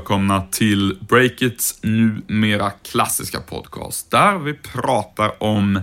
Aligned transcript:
Välkomna 0.00 0.42
till 0.50 0.98
Breakits 1.08 1.78
numera 1.82 2.70
klassiska 2.70 3.40
podcast 3.40 4.10
där 4.10 4.38
vi 4.38 4.54
pratar 4.54 5.42
om 5.42 5.80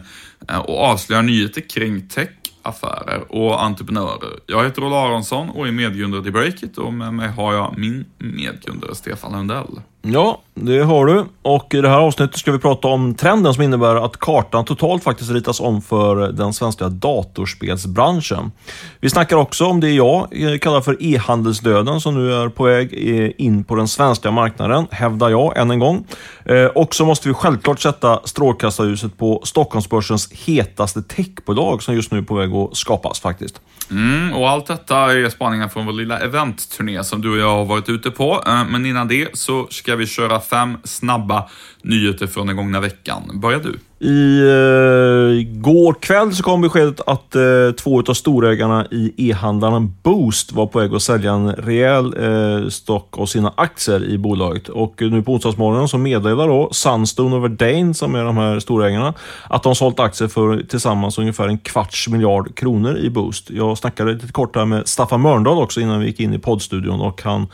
eh, 0.50 0.60
och 0.60 0.80
avslöjar 0.84 1.24
nyheter 1.24 1.62
kring 1.62 2.08
tech, 2.08 2.30
affärer 2.62 3.32
och 3.32 3.64
entreprenörer. 3.64 4.40
Jag 4.46 4.64
heter 4.64 4.84
Olle 4.84 4.96
Aronsson 4.96 5.50
och 5.50 5.68
är 5.68 5.72
medgrundare 5.72 6.24
till 6.24 6.32
Breakit 6.32 6.78
och 6.78 6.94
med 6.94 7.14
mig 7.14 7.30
har 7.30 7.54
jag 7.54 7.78
min 7.78 8.06
medgrundare 8.18 8.96
Stefan 8.96 9.32
Lundell. 9.32 9.82
Ja, 10.14 10.42
det 10.54 10.80
har 10.80 11.06
du. 11.06 11.26
Och 11.42 11.74
i 11.74 11.82
det 11.82 11.90
här 11.90 11.98
avsnittet 11.98 12.38
ska 12.38 12.52
vi 12.52 12.60
prata 12.60 12.88
om 12.88 13.16
trenden 13.16 13.54
som 13.54 13.64
innebär 13.64 13.96
att 13.96 14.18
kartan 14.18 14.66
totalt 14.66 15.04
faktiskt 15.04 15.32
ritas 15.32 15.60
om 15.60 15.82
för 15.82 16.32
den 16.32 16.54
svenska 16.54 16.90
datorspelsbranschen. 16.90 18.52
Vi 19.00 19.10
snackar 19.10 19.38
också 19.38 19.66
om 19.66 19.80
det 19.80 19.92
jag 19.92 20.28
eh, 20.32 20.58
kallar 20.58 20.82
för 20.82 20.98
e-handelsdöden 21.00 22.02
som 22.02 22.16
nu 22.16 22.34
är 22.34 22.50
på 22.50 22.64
väg 22.64 22.94
eh, 22.94 23.32
in 23.38 23.64
på 23.64 23.76
den 23.76 23.88
svenska 23.88 24.32
marknaden, 24.32 24.88
hävdar 24.92 25.30
jag 25.30 25.58
än 25.58 25.72
en 25.72 25.80
gång. 25.80 26.08
Eh, 26.46 26.66
och 26.66 26.96
så 26.96 27.06
måste 27.06 27.28
vi 27.28 27.34
självklart 27.34 27.80
sätta 27.80 28.22
strålkastarljuset 28.24 29.18
på 29.18 29.42
Stockholmsbörsens 29.44 30.32
hetaste 30.32 31.02
techbolag 31.02 31.84
som 31.84 31.96
just 31.96 32.12
nu 32.12 32.18
är 32.18 32.22
på 32.22 32.36
väg 32.36 32.54
att 32.54 32.78
skapas 32.78 33.20
faktiskt. 33.20 33.62
Mm, 33.92 34.34
och 34.34 34.50
allt 34.50 34.66
detta 34.66 34.98
är 35.14 35.30
spaningar 35.30 35.68
från 35.68 35.86
vår 35.86 35.94
lilla 35.94 36.20
eventturné 36.20 37.04
som 37.04 37.22
du 37.22 37.32
och 37.32 37.38
jag 37.38 37.58
har 37.58 37.66
varit 37.66 37.90
ute 37.90 38.12
på. 38.12 38.44
Eh, 38.48 38.66
men 38.66 38.86
innan 38.86 39.08
det 39.08 39.38
så 39.38 39.68
ska 39.70 39.96
vi 39.96 40.08
köra 40.08 40.40
fem 40.40 40.78
snabba 40.84 41.50
nyheter 41.88 42.28
från 42.28 42.48
den 42.48 42.56
gångna 42.56 42.80
veckan. 42.80 43.24
Börja 43.34 43.60
du? 43.60 43.80
I 44.00 44.40
eh, 44.40 45.62
går 45.62 45.94
kväll 45.94 46.36
så 46.36 46.44
kom 46.44 46.62
beskedet 46.62 47.02
att 47.08 47.36
eh, 47.36 47.72
två 47.78 48.04
av 48.08 48.14
storägarna 48.14 48.86
i 48.92 49.30
e-handlaren 49.30 49.96
Boost 50.04 50.52
var 50.52 50.68
på 50.68 50.80
väg 50.80 50.94
att 50.94 51.02
sälja 51.02 51.32
en 51.32 51.52
rejäl 51.52 52.06
eh, 52.06 52.70
stock 52.70 53.18
av 53.18 53.26
sina 53.26 53.54
aktier 53.58 54.10
i 54.10 54.18
bolaget. 54.18 54.70
Och 54.70 55.02
nu 55.02 55.22
på 55.22 55.34
onsdagsmorgonen 55.34 55.88
så 55.88 55.98
meddelar 55.98 56.48
då 56.48 56.70
Sunstone 56.72 57.36
och 57.36 57.44
Verdane, 57.44 57.94
som 57.94 58.16
är 58.16 58.24
de 58.24 58.38
här 58.38 58.60
storägarna, 58.60 59.14
att 59.50 59.64
de 59.64 59.76
sålt 59.76 60.00
aktier 60.00 60.28
för 60.28 60.64
tillsammans 60.64 61.18
ungefär 61.18 61.48
en 61.48 61.58
kvarts 61.58 62.08
miljard 62.08 62.56
kronor 62.56 62.98
i 62.98 63.10
Boost. 63.10 63.50
Jag 63.50 63.78
snackade 63.78 64.14
lite 64.14 64.28
kort 64.28 64.56
här 64.56 64.66
med 64.66 64.88
Staffan 64.88 65.22
Mörndal 65.22 65.58
också 65.58 65.82
innan 65.82 66.00
vi 66.00 66.08
gick 66.08 66.20
in 66.20 66.34
i 66.34 66.40
poddstudion 66.40 67.02
och 67.02 67.22
han 67.24 67.48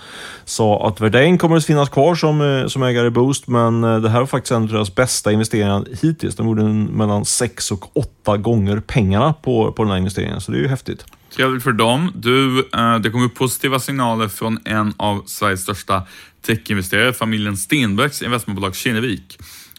sa 0.46 0.88
att 0.88 1.02
Verdane 1.02 1.38
kommer 1.38 1.58
att 1.58 1.66
finnas 1.66 1.90
kvar 1.90 2.16
som, 2.16 2.42
eh, 2.42 2.68
som 2.68 2.84
ägare 2.84 3.08
i 3.08 3.10
Boost, 3.10 3.48
men 3.48 3.84
eh, 3.84 3.98
det 3.98 4.10
här 4.10 4.23
var 4.24 4.28
faktiskt 4.28 4.52
en 4.52 4.64
av 4.64 4.68
deras 4.68 4.96
bästa 4.96 5.32
investeringar 5.32 5.86
hittills. 6.02 6.36
De 6.36 6.48
gjorde 6.48 6.62
en, 6.62 6.86
mellan 6.86 7.26
sex 7.26 7.72
och 7.72 7.98
åtta 7.98 8.38
gånger 8.38 8.80
pengarna 8.80 9.34
på, 9.34 9.72
på 9.72 9.84
den 9.84 9.92
här 9.92 9.98
investeringen, 9.98 10.42
så 10.42 10.52
det 10.52 10.58
är 10.58 10.62
ju 10.62 10.68
häftigt. 10.68 11.06
Trevligt 11.36 11.64
för 11.64 11.72
dem. 11.72 12.12
Du, 12.16 12.60
eh, 12.74 13.00
det 13.00 13.10
kommer 13.10 13.28
positiva 13.28 13.80
signaler 13.80 14.28
från 14.28 14.60
en 14.66 14.94
av 14.98 15.24
Sveriges 15.26 15.62
största 15.62 16.04
techinvesterare, 16.46 17.14
familjen 17.14 17.58
Stenbecks 17.58 18.22
investmentbolag 18.22 18.76
Kinnevik. 18.76 19.38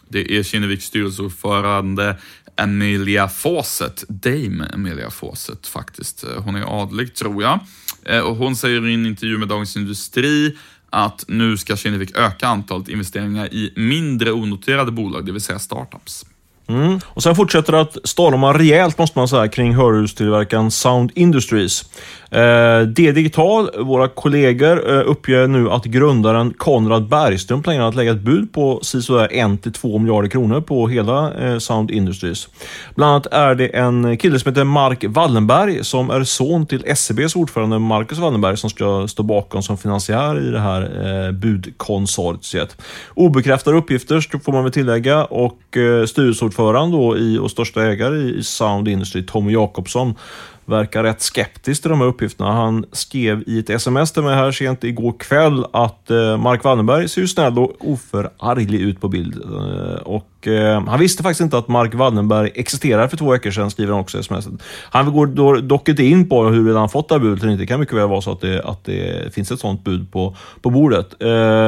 Det 0.09 0.37
är 0.37 0.43
Kinneviks 0.43 0.85
styrelseordförande 0.85 2.17
Emilia 2.57 3.27
Fawcett, 3.27 4.03
Dame 4.07 4.65
Emilia 4.73 5.09
Fawcett 5.09 5.67
faktiskt. 5.67 6.23
Eh, 6.23 6.43
hon 6.43 6.55
är 6.55 6.81
adlig 6.81 7.15
tror 7.15 7.43
jag. 7.43 7.59
Eh, 8.05 8.19
och 8.19 8.35
hon 8.35 8.55
säger 8.55 8.87
i 8.87 8.93
en 8.93 9.05
intervju 9.05 9.37
med 9.37 9.47
Dagens 9.47 9.77
Industri 9.77 10.57
att 10.95 11.25
nu 11.27 11.57
ska 11.57 11.75
Kinnevik 11.75 12.17
öka 12.17 12.47
antalet 12.47 12.87
investeringar 12.89 13.53
i 13.53 13.73
mindre 13.75 14.31
onoterade 14.31 14.91
bolag, 14.91 15.25
det 15.25 15.31
vill 15.31 15.41
säga 15.41 15.59
startups. 15.59 16.25
Mm. 16.67 16.99
Och 17.05 17.23
Sen 17.23 17.35
fortsätter 17.35 17.73
det 17.73 17.81
att 17.81 17.97
storma 18.03 18.53
rejält 18.53 18.97
måste 18.97 19.19
man 19.19 19.27
säga 19.27 19.47
kring 19.47 19.73
hörlurstillverkaren 19.73 20.71
Sound 20.71 21.11
Industries. 21.15 21.85
Eh, 22.31 22.81
D-Digital, 22.81 23.69
våra 23.83 24.07
kollegor, 24.07 24.91
eh, 24.91 25.09
uppger 25.09 25.47
nu 25.47 25.71
att 25.71 25.85
grundaren 25.85 26.53
Konrad 26.57 27.07
Bergström 27.07 27.63
planerar 27.63 27.87
att 27.87 27.95
lägga 27.95 28.11
ett 28.11 28.21
bud 28.21 28.53
på 28.53 28.79
sisådär 28.83 29.27
1-2 29.31 29.99
miljarder 29.99 30.29
kronor 30.29 30.61
på 30.61 30.87
hela 30.87 31.33
eh, 31.33 31.57
Sound 31.57 31.91
Industries. 31.91 32.47
Bland 32.95 33.11
annat 33.11 33.25
är 33.25 33.55
det 33.55 33.67
en 33.67 34.17
kille 34.17 34.39
som 34.39 34.51
heter 34.51 34.63
Mark 34.63 35.05
Wallenberg 35.07 35.83
som 35.83 36.09
är 36.09 36.23
son 36.23 36.65
till 36.65 36.83
SCBs 36.85 37.35
ordförande 37.35 37.79
Marcus 37.79 38.17
Wallenberg 38.17 38.57
som 38.57 38.69
ska 38.69 39.07
stå 39.07 39.23
bakom 39.23 39.63
som 39.63 39.77
finansiär 39.77 40.47
i 40.47 40.51
det 40.51 40.59
här 40.59 40.81
eh, 40.81 41.31
budkonsortiet. 41.31 42.77
Obekräftade 43.13 43.77
uppgifter 43.77 44.39
får 44.39 44.51
man 44.51 44.63
väl 44.63 44.73
tillägga 44.73 45.25
och 45.25 45.77
eh, 45.77 46.05
styrelseordförande 46.05 46.54
då 46.91 47.17
i, 47.17 47.37
och 47.37 47.51
största 47.51 47.83
ägare 47.83 48.17
i 48.17 48.43
Sound 48.43 48.87
Industry, 48.87 49.25
Tommy 49.25 49.53
Jakobsson, 49.53 50.15
verkar 50.65 51.03
rätt 51.03 51.21
skeptisk 51.21 51.81
till 51.81 51.91
de 51.91 52.01
här 52.01 52.07
uppgifterna. 52.07 52.51
Han 52.51 52.85
skrev 52.91 53.43
i 53.47 53.59
ett 53.59 53.69
sms 53.69 54.11
till 54.11 54.23
mig 54.23 54.35
här 54.35 54.51
sent 54.51 54.83
igår 54.83 55.13
kväll 55.19 55.65
att 55.73 56.11
eh, 56.11 56.37
Mark 56.37 56.63
Wallenberg 56.63 57.09
ser 57.09 57.21
ju 57.21 57.27
snäll 57.27 57.59
och 57.59 57.71
oförarglig 57.79 58.81
ut 58.81 59.01
på 59.01 59.07
bild. 59.07 59.41
Eh, 59.43 59.95
och 59.95 60.47
eh, 60.47 60.85
han 60.87 60.99
visste 60.99 61.23
faktiskt 61.23 61.41
inte 61.41 61.57
att 61.57 61.67
Mark 61.67 61.93
Wallenberg 61.93 62.51
existerar 62.55 63.07
för 63.07 63.17
två 63.17 63.31
veckor 63.31 63.51
sedan, 63.51 63.71
skriver 63.71 63.93
han 63.93 64.01
också 64.01 64.17
i 64.17 64.19
sms. 64.19 64.47
Han 64.89 65.13
går 65.13 65.61
dock 65.61 65.89
inte 65.89 66.03
in 66.03 66.29
på 66.29 66.43
huruvida 66.43 66.79
han 66.79 66.89
fått 66.89 67.09
det 67.09 67.15
här 67.15 67.19
budet 67.19 67.43
eller 67.43 67.51
inte. 67.51 67.63
Det 67.63 67.67
kan 67.67 67.79
mycket 67.79 67.95
väl 67.95 68.07
vara 68.07 68.21
så 68.21 68.31
att 68.31 68.41
det, 68.41 68.63
att 68.63 68.85
det 68.85 69.33
finns 69.33 69.51
ett 69.51 69.59
sånt 69.59 69.83
bud 69.83 70.11
på, 70.11 70.35
på 70.61 70.69
bordet. 70.69 71.15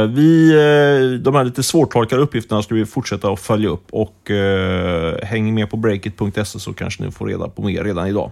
vi, 0.09 0.51
de 1.23 1.35
här 1.35 1.43
lite 1.43 1.63
svårtolkade 1.63 2.21
uppgifterna 2.21 2.61
ska 2.61 2.75
vi 2.75 2.85
fortsätta 2.85 3.31
att 3.31 3.39
följa 3.39 3.69
upp 3.69 3.87
och 3.91 4.31
häng 5.23 5.53
med 5.53 5.69
på 5.69 5.77
breakit.se 5.77 6.59
så 6.59 6.73
kanske 6.73 7.03
ni 7.03 7.11
får 7.11 7.27
reda 7.27 7.47
på 7.47 7.61
mer 7.61 7.83
redan 7.83 8.07
idag. 8.07 8.31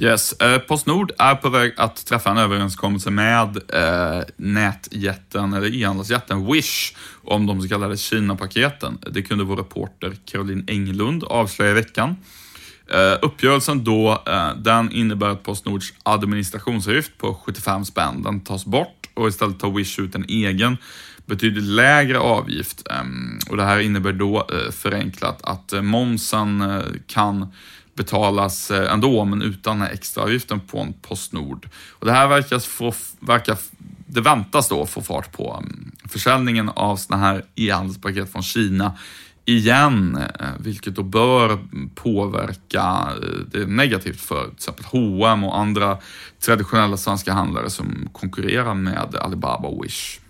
Yes, 0.00 0.32
eh, 0.32 0.58
Postnord 0.58 1.12
är 1.18 1.34
på 1.34 1.48
väg 1.48 1.72
att 1.76 2.06
träffa 2.06 2.30
en 2.30 2.38
överenskommelse 2.38 3.10
med 3.10 3.56
eh, 3.68 4.22
nätjätten, 4.36 5.52
eller 5.52 5.82
e-handelsjätten 5.82 6.52
Wish, 6.52 6.94
om 7.24 7.46
de 7.46 7.62
så 7.62 7.68
kallade 7.68 7.96
Kina-paketen. 7.96 8.98
Det 9.10 9.22
kunde 9.22 9.44
vår 9.44 9.56
reporter 9.56 10.16
Caroline 10.24 10.64
Englund 10.66 11.24
avslöja 11.24 11.70
i 11.70 11.74
veckan. 11.74 12.16
Eh, 12.90 13.18
uppgörelsen 13.22 13.84
då, 13.84 14.22
eh, 14.26 14.56
den 14.56 14.92
innebär 14.92 15.28
att 15.28 15.42
Postnords 15.42 15.92
administrationsavgift 16.02 17.18
på 17.18 17.34
75 17.34 17.84
spänn, 17.84 18.22
den 18.22 18.40
tas 18.40 18.64
bort 18.64 19.08
och 19.14 19.28
istället 19.28 19.60
tar 19.60 19.70
Wish 19.70 19.98
ut 19.98 20.14
en 20.14 20.24
egen 20.28 20.76
betydligt 21.28 21.64
lägre 21.64 22.18
avgift. 22.18 22.88
Ehm, 22.90 23.38
och 23.50 23.56
det 23.56 23.64
här 23.64 23.78
innebär 23.78 24.12
då 24.12 24.36
eh, 24.38 24.70
förenklat 24.72 25.40
att 25.42 25.72
eh, 25.72 25.82
momsen 25.82 26.60
eh, 26.60 26.82
kan 27.06 27.52
betalas 27.98 28.70
eh, 28.70 28.92
ändå, 28.92 29.24
men 29.24 29.42
utan 29.42 29.82
extraavgiften 29.82 30.60
på 30.60 30.78
en 30.78 30.92
Postnord. 30.92 31.68
Och 31.90 32.06
det 32.06 32.12
här 32.12 32.28
verkar 32.28 32.58
få, 32.58 32.92
verkar, 33.20 33.58
det 34.06 34.20
väntas 34.20 34.68
då 34.68 34.86
få 34.86 35.02
fart 35.02 35.32
på 35.32 35.62
mm, 35.62 35.92
försäljningen 36.08 36.68
av 36.68 36.96
sådana 36.96 37.26
här 37.26 37.44
e-handelspaket 37.54 38.32
från 38.32 38.42
Kina 38.42 38.92
igen, 39.44 40.18
eh, 40.40 40.46
vilket 40.58 40.94
då 40.94 41.02
bör 41.02 41.58
påverka 41.94 43.08
eh, 43.22 43.38
det 43.46 43.66
negativt 43.66 44.20
för 44.20 44.44
till 44.44 44.52
exempel 44.54 44.84
H&M 44.84 45.44
och 45.44 45.58
andra 45.58 45.98
traditionella 46.40 46.96
svenska 46.96 47.32
handlare 47.32 47.70
som 47.70 48.08
konkurrerar 48.12 48.74
med 48.74 49.14
Alibaba 49.14 49.68
och 49.68 49.84
Wish. 49.84 50.20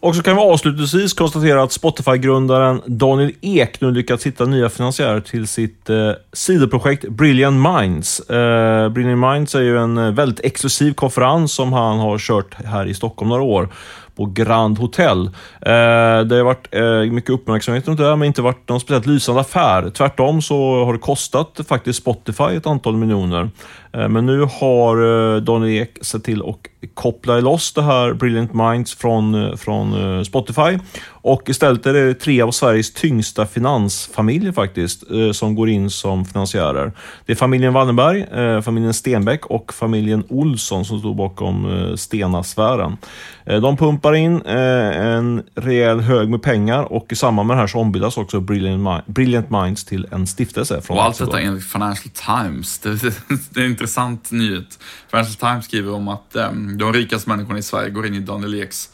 Och 0.00 0.16
så 0.16 0.22
kan 0.22 0.36
vi 0.36 0.42
avslutningsvis 0.42 1.12
konstatera 1.12 1.62
att 1.62 1.72
Spotify-grundaren 1.72 2.82
Daniel 2.86 3.32
Ek 3.40 3.80
nu 3.80 3.90
lyckats 3.90 4.26
hitta 4.26 4.44
nya 4.44 4.68
finansiärer 4.68 5.20
till 5.20 5.46
sitt 5.46 5.90
eh, 5.90 6.10
sidoprojekt 6.32 7.08
Brilliant 7.08 7.68
Minds. 7.68 8.20
Eh, 8.20 8.88
Brilliant 8.88 9.20
Minds 9.20 9.54
är 9.54 9.60
ju 9.60 9.78
en 9.78 9.98
eh, 9.98 10.10
väldigt 10.10 10.44
exklusiv 10.44 10.92
konferens 10.92 11.52
som 11.52 11.72
han 11.72 11.98
har 11.98 12.18
kört 12.18 12.54
här 12.64 12.86
i 12.86 12.94
Stockholm 12.94 13.28
några 13.28 13.42
år 13.42 13.68
på 14.16 14.26
Grand 14.26 14.78
Hotel. 14.78 15.26
Eh, 15.26 16.20
det 16.26 16.36
har 16.36 16.42
varit 16.42 16.74
eh, 16.74 17.12
mycket 17.12 17.30
uppmärksamhet 17.30 17.88
runt 17.88 17.98
det 17.98 18.04
här, 18.04 18.16
men 18.16 18.26
inte 18.26 18.42
varit 18.42 18.68
någon 18.68 18.80
speciellt 18.80 19.06
lysande 19.06 19.40
affär. 19.40 19.90
Tvärtom 19.90 20.42
så 20.42 20.84
har 20.84 20.92
det 20.92 20.98
kostat 20.98 21.60
faktiskt 21.68 21.98
Spotify 21.98 22.56
ett 22.56 22.66
antal 22.66 22.96
miljoner. 22.96 23.50
Eh, 23.92 24.08
men 24.08 24.26
nu 24.26 24.40
har 24.60 25.34
eh, 25.34 25.40
Daniel 25.40 25.82
Ek 25.82 25.98
sett 26.00 26.24
till 26.24 26.42
att 26.42 26.56
koppla 26.94 27.40
loss 27.40 27.72
det 27.72 27.82
här 27.82 28.12
Brilliant 28.12 28.54
Minds 28.54 28.94
från, 28.94 29.34
eh, 29.34 29.56
från 29.56 30.16
eh, 30.18 30.22
Spotify. 30.22 30.78
Och 31.28 31.48
istället 31.48 31.86
är 31.86 31.92
det 31.92 32.14
tre 32.14 32.42
av 32.42 32.50
Sveriges 32.50 32.92
tyngsta 32.92 33.46
finansfamiljer 33.46 34.52
faktiskt 34.52 35.02
som 35.32 35.54
går 35.54 35.68
in 35.68 35.90
som 35.90 36.24
finansiärer. 36.24 36.92
Det 37.26 37.32
är 37.32 37.36
familjen 37.36 37.72
Wallenberg, 37.72 38.26
familjen 38.62 38.94
Stenbeck 38.94 39.46
och 39.46 39.74
familjen 39.74 40.24
Olsson 40.28 40.84
som 40.84 40.98
står 40.98 41.14
bakom 41.14 41.94
Stena-sfären. 41.96 42.96
De 43.44 43.76
pumpar 43.76 44.14
in 44.14 44.42
en 44.46 45.42
rejäl 45.54 46.00
hög 46.00 46.28
med 46.28 46.42
pengar 46.42 46.92
och 46.92 47.12
i 47.12 47.16
samband 47.16 47.46
med 47.46 47.56
det 47.56 47.60
här 47.60 47.66
så 47.66 47.78
ombildas 47.78 48.16
också 48.16 48.40
Brilliant, 48.40 49.50
Minds 49.50 49.84
till 49.84 50.06
en 50.10 50.26
stiftelse. 50.26 50.80
Från 50.82 50.96
och 50.96 51.04
allt 51.04 51.18
detta 51.18 51.40
enligt 51.40 51.66
Financial 51.66 52.10
Times. 52.10 52.78
Det, 52.78 52.90
är 53.60 53.64
intressant 53.64 54.30
nyhet. 54.30 54.78
Financial 55.10 55.34
Times 55.34 55.64
skriver 55.64 55.92
om 55.92 56.08
att 56.08 56.36
um, 56.36 56.78
de 56.78 56.92
rikaste 56.92 57.28
människorna 57.28 57.58
i 57.58 57.62
Sverige 57.62 57.90
går 57.90 58.06
in 58.06 58.14
i 58.14 58.20
Daniel 58.20 58.62
Eks 58.62 58.90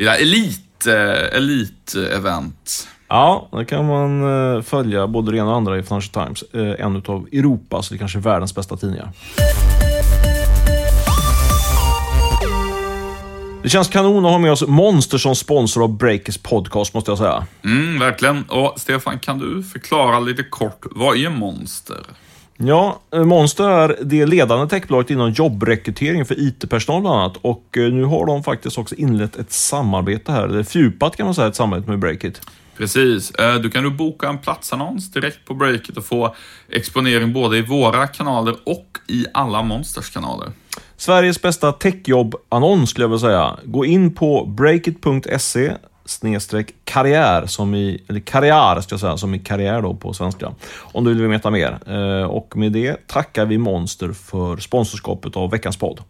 lilla 0.00 0.16
elit, 0.16 0.60
uh, 0.86 1.36
elit-event. 1.36 2.88
Ja, 3.08 3.48
det 3.52 3.64
kan 3.64 3.86
man 3.86 4.22
uh, 4.22 4.62
följa 4.62 5.06
både 5.06 5.32
det 5.32 5.38
ena 5.38 5.50
och 5.50 5.56
andra 5.56 5.78
i 5.78 5.82
Financial 5.82 6.24
Times. 6.24 6.44
Uh, 6.54 6.80
en 6.80 7.02
av 7.06 7.28
Europas, 7.32 7.90
eller 7.90 7.98
kanske 7.98 8.18
världens 8.18 8.54
bästa 8.54 8.76
tidningar. 8.76 9.12
Det 13.62 13.68
känns 13.68 13.88
kanon 13.88 14.24
att 14.24 14.30
ha 14.30 14.38
med 14.38 14.52
oss 14.52 14.66
Monster 14.66 15.18
som 15.18 15.36
sponsor 15.36 15.82
av 15.82 15.96
Breakers 15.96 16.38
podcast, 16.38 16.94
måste 16.94 17.10
jag 17.10 17.18
säga. 17.18 17.46
Mm, 17.64 17.98
verkligen. 17.98 18.44
Och 18.44 18.74
Stefan, 18.76 19.18
kan 19.18 19.38
du 19.38 19.62
förklara 19.62 20.20
lite 20.20 20.42
kort, 20.42 20.86
vad 20.90 21.16
är 21.16 21.30
Monster? 21.30 21.96
Ja, 22.62 23.00
eh, 23.14 23.24
Monster 23.24 23.64
är 23.64 23.96
det 24.02 24.26
ledande 24.26 24.66
techbolaget 24.66 25.10
inom 25.10 25.30
jobbrekrytering 25.30 26.26
för 26.26 26.40
IT-personal 26.40 27.00
bland 27.00 27.20
annat. 27.20 27.36
Och 27.42 27.76
eh, 27.76 27.92
nu 27.92 28.04
har 28.04 28.26
de 28.26 28.44
faktiskt 28.44 28.78
också 28.78 28.94
inlett 28.94 29.36
ett 29.36 29.52
samarbete 29.52 30.32
här, 30.32 30.44
eller 30.44 30.62
fördjupat 30.62 31.16
kan 31.16 31.26
man 31.26 31.34
säga, 31.34 31.48
ett 31.48 31.56
samarbete 31.56 31.90
med 31.90 31.98
Breakit. 31.98 32.40
Precis. 32.76 33.30
Eh, 33.30 33.54
du 33.54 33.70
kan 33.70 33.84
nu 33.84 33.90
boka 33.90 34.28
en 34.28 34.38
platsannons 34.38 35.12
direkt 35.12 35.44
på 35.44 35.54
Breakit 35.54 35.96
och 35.96 36.04
få 36.04 36.34
exponering 36.68 37.32
både 37.32 37.58
i 37.58 37.62
våra 37.62 38.06
kanaler 38.06 38.56
och 38.64 38.98
i 39.06 39.26
alla 39.34 39.62
Monsters 39.62 40.10
kanaler. 40.10 40.52
Sveriges 40.96 41.42
bästa 41.42 41.72
techjobb-annons 41.72 42.90
skulle 42.90 43.04
jag 43.04 43.08
vilja 43.08 43.20
säga. 43.20 43.56
Gå 43.64 43.84
in 43.84 44.14
på 44.14 44.44
breakit.se 44.46 45.72
snedstreck 46.10 46.74
karriär, 46.84 47.46
som 47.46 47.74
i, 47.74 48.04
eller 48.08 48.20
karriär 48.20 48.80
ska 48.80 48.92
jag 48.92 49.00
säga, 49.00 49.16
som 49.16 49.34
i 49.34 49.38
karriär 49.38 49.82
då 49.82 49.94
på 49.94 50.12
svenska. 50.12 50.52
Om 50.78 51.04
du 51.04 51.14
vill 51.14 51.28
veta 51.28 51.50
mer. 51.50 51.78
Eh, 51.86 52.30
och 52.30 52.56
med 52.56 52.72
det 52.72 53.06
tackar 53.06 53.46
vi 53.46 53.58
Monster 53.58 54.12
för 54.12 54.56
sponsorskapet 54.56 55.36
av 55.36 55.50
veckans 55.50 55.76
podd. 55.76 56.00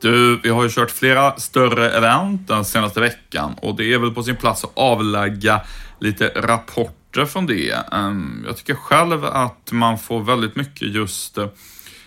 Du, 0.00 0.40
vi 0.42 0.48
har 0.48 0.62
ju 0.62 0.70
kört 0.70 0.90
flera 0.90 1.36
större 1.36 1.90
event 1.90 2.48
den 2.48 2.64
senaste 2.64 3.00
veckan 3.00 3.54
och 3.62 3.76
det 3.76 3.92
är 3.92 3.98
väl 3.98 4.10
på 4.10 4.22
sin 4.22 4.36
plats 4.36 4.64
att 4.64 4.70
avlägga 4.74 5.60
lite 5.98 6.32
rapporter 6.36 7.24
från 7.24 7.46
det. 7.46 7.74
Ehm, 7.92 8.44
jag 8.46 8.56
tycker 8.56 8.74
själv 8.74 9.24
att 9.24 9.72
man 9.72 9.98
får 9.98 10.20
väldigt 10.20 10.56
mycket 10.56 10.88
just, 10.88 11.38
eh, 11.38 11.46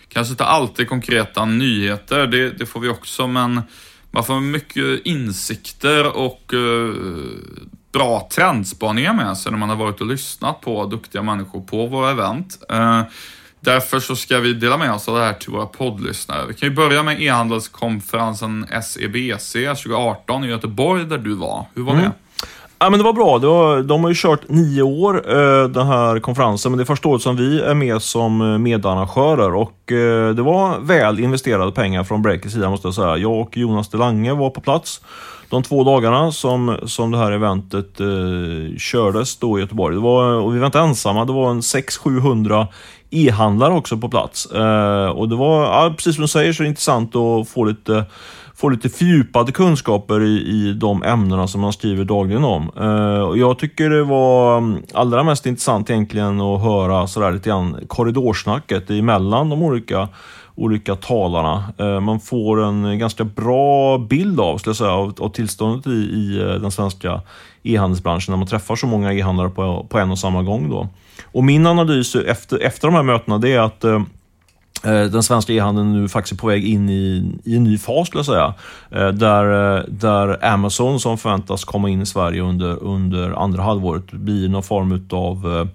kanske 0.08 0.32
inte 0.32 0.44
alltid 0.44 0.88
konkreta 0.88 1.44
nyheter, 1.44 2.26
det, 2.26 2.50
det 2.50 2.66
får 2.66 2.80
vi 2.80 2.88
också, 2.88 3.26
men 3.26 3.62
man 4.10 4.24
får 4.24 4.40
mycket 4.40 5.06
insikter 5.06 6.16
och 6.16 6.52
uh, 6.54 6.94
bra 7.92 8.28
trendspaningar 8.32 9.14
med 9.14 9.38
sig 9.38 9.52
när 9.52 9.58
man 9.58 9.68
har 9.68 9.76
varit 9.76 10.00
och 10.00 10.06
lyssnat 10.06 10.60
på 10.60 10.86
duktiga 10.86 11.22
människor 11.22 11.60
på 11.60 11.86
våra 11.86 12.10
event. 12.10 12.58
Uh, 12.72 13.02
Därför 13.60 14.00
så 14.00 14.16
ska 14.16 14.38
vi 14.38 14.52
dela 14.52 14.76
med 14.76 14.92
oss 14.92 15.08
av 15.08 15.14
det 15.14 15.24
här 15.24 15.32
till 15.32 15.50
våra 15.50 15.66
poddlyssnare. 15.66 16.46
Vi 16.46 16.54
kan 16.54 16.68
ju 16.68 16.74
börja 16.74 17.02
med 17.02 17.22
e-handelskonferensen 17.22 18.66
SEBC 18.82 19.52
2018 19.52 20.44
i 20.44 20.48
Göteborg 20.48 21.04
där 21.04 21.18
du 21.18 21.34
var. 21.34 21.66
Hur 21.74 21.82
var 21.82 21.92
mm. 21.92 22.04
det? 22.04 22.12
Ja, 22.80 22.90
men 22.90 22.98
det 22.98 23.04
var 23.04 23.12
bra. 23.12 23.38
Det 23.38 23.46
var, 23.46 23.82
de 23.82 24.02
har 24.02 24.10
ju 24.10 24.14
kört 24.14 24.48
nio 24.48 24.82
år, 24.82 25.30
eh, 25.30 25.68
den 25.68 25.86
här 25.86 26.20
konferensen, 26.20 26.72
men 26.72 26.76
det 26.76 26.82
är 26.82 26.86
första 26.86 27.08
året 27.08 27.22
som 27.22 27.36
vi 27.36 27.60
är 27.60 27.74
med 27.74 28.02
som 28.02 28.40
eh, 28.40 28.58
medarrangörer. 28.58 29.54
Och, 29.54 29.92
eh, 29.92 30.34
det 30.34 30.42
var 30.42 30.78
väl 30.80 31.20
investerade 31.20 31.72
pengar 31.72 32.04
från 32.04 32.22
Breakers 32.22 32.52
sida, 32.52 32.70
måste 32.70 32.86
jag 32.86 32.94
säga. 32.94 33.16
Jag 33.16 33.40
och 33.40 33.56
Jonas 33.56 33.88
Delange 33.88 34.34
var 34.34 34.50
på 34.50 34.60
plats 34.60 35.00
de 35.50 35.62
två 35.62 35.84
dagarna 35.84 36.32
som, 36.32 36.76
som 36.86 37.10
det 37.10 37.18
här 37.18 37.32
eventet 37.32 38.00
eh, 38.00 38.76
kördes 38.78 39.36
då 39.36 39.58
i 39.58 39.60
Göteborg. 39.60 39.94
Det 39.94 40.02
var, 40.02 40.32
och 40.32 40.54
vi 40.54 40.58
var 40.58 40.66
inte 40.66 40.78
ensamma, 40.78 41.24
det 41.24 41.32
var 41.32 41.50
en 41.50 41.60
600-700 41.60 42.66
e-handlare 43.10 43.72
också 43.72 43.96
på 43.96 44.08
plats. 44.08 44.46
Eh, 44.46 45.08
och 45.08 45.28
det 45.28 45.36
var, 45.36 45.64
ja, 45.64 45.94
precis 45.96 46.14
som 46.14 46.22
du 46.22 46.28
säger, 46.28 46.52
så 46.52 46.62
är 46.62 46.64
det 46.64 46.68
intressant 46.68 47.16
att 47.16 47.48
få 47.48 47.64
lite 47.64 48.04
få 48.60 48.68
lite 48.68 48.88
fördjupade 48.88 49.52
kunskaper 49.52 50.22
i, 50.22 50.36
i 50.36 50.72
de 50.72 51.02
ämnena 51.02 51.48
som 51.48 51.60
man 51.60 51.72
skriver 51.72 52.04
dagligen 52.04 52.44
om. 52.44 52.70
Eh, 52.76 53.20
och 53.20 53.38
jag 53.38 53.58
tycker 53.58 53.90
det 53.90 54.04
var 54.04 54.58
mm, 54.58 54.82
allra 54.94 55.22
mest 55.22 55.46
intressant 55.46 55.90
egentligen 55.90 56.40
att 56.40 56.62
höra 56.62 57.06
sådär 57.06 57.32
lite 57.32 57.48
grann 57.48 57.76
korridorsnacket 57.86 58.90
emellan 58.90 59.50
de 59.50 59.62
olika 59.62 60.08
olika 60.54 60.96
talarna. 60.96 61.64
Eh, 61.78 62.00
man 62.00 62.20
får 62.20 62.64
en 62.64 62.98
ganska 62.98 63.24
bra 63.24 63.98
bild 63.98 64.40
av, 64.40 64.60
jag 64.66 64.76
säga, 64.76 64.90
av, 64.90 65.14
av 65.18 65.28
tillståndet 65.28 65.86
i, 65.86 65.90
i 65.90 66.40
eh, 66.40 66.60
den 66.60 66.70
svenska 66.70 67.20
e-handelsbranschen 67.62 68.32
när 68.32 68.38
man 68.38 68.48
träffar 68.48 68.76
så 68.76 68.86
många 68.86 69.12
e-handlare 69.12 69.50
på, 69.50 69.86
på 69.90 69.98
en 69.98 70.10
och 70.10 70.18
samma 70.18 70.42
gång. 70.42 70.70
Då. 70.70 70.88
Och 71.32 71.44
min 71.44 71.66
analys 71.66 72.14
efter, 72.14 72.58
efter 72.58 72.88
de 72.88 72.94
här 72.94 73.02
mötena 73.02 73.38
det 73.38 73.52
är 73.52 73.60
att 73.60 73.84
eh, 73.84 74.02
Eh, 74.84 75.04
den 75.04 75.22
svenska 75.22 75.52
e-handeln 75.52 75.92
nu 75.92 76.08
faktiskt 76.08 76.40
på 76.40 76.46
väg 76.46 76.64
in 76.64 76.88
i, 76.88 77.32
i 77.44 77.56
en 77.56 77.64
ny 77.64 77.78
fas, 77.78 78.06
skulle 78.06 78.18
jag 78.18 78.26
säga. 78.26 78.54
Eh, 78.90 79.08
där, 79.08 79.76
eh, 79.76 79.84
där 79.88 80.44
Amazon, 80.44 81.00
som 81.00 81.18
förväntas 81.18 81.64
komma 81.64 81.90
in 81.90 82.02
i 82.02 82.06
Sverige 82.06 82.42
under, 82.42 82.82
under 82.82 83.30
andra 83.30 83.62
halvåret, 83.62 84.10
blir 84.12 84.48
någon 84.48 84.62
form 84.62 85.06
av 85.10 85.68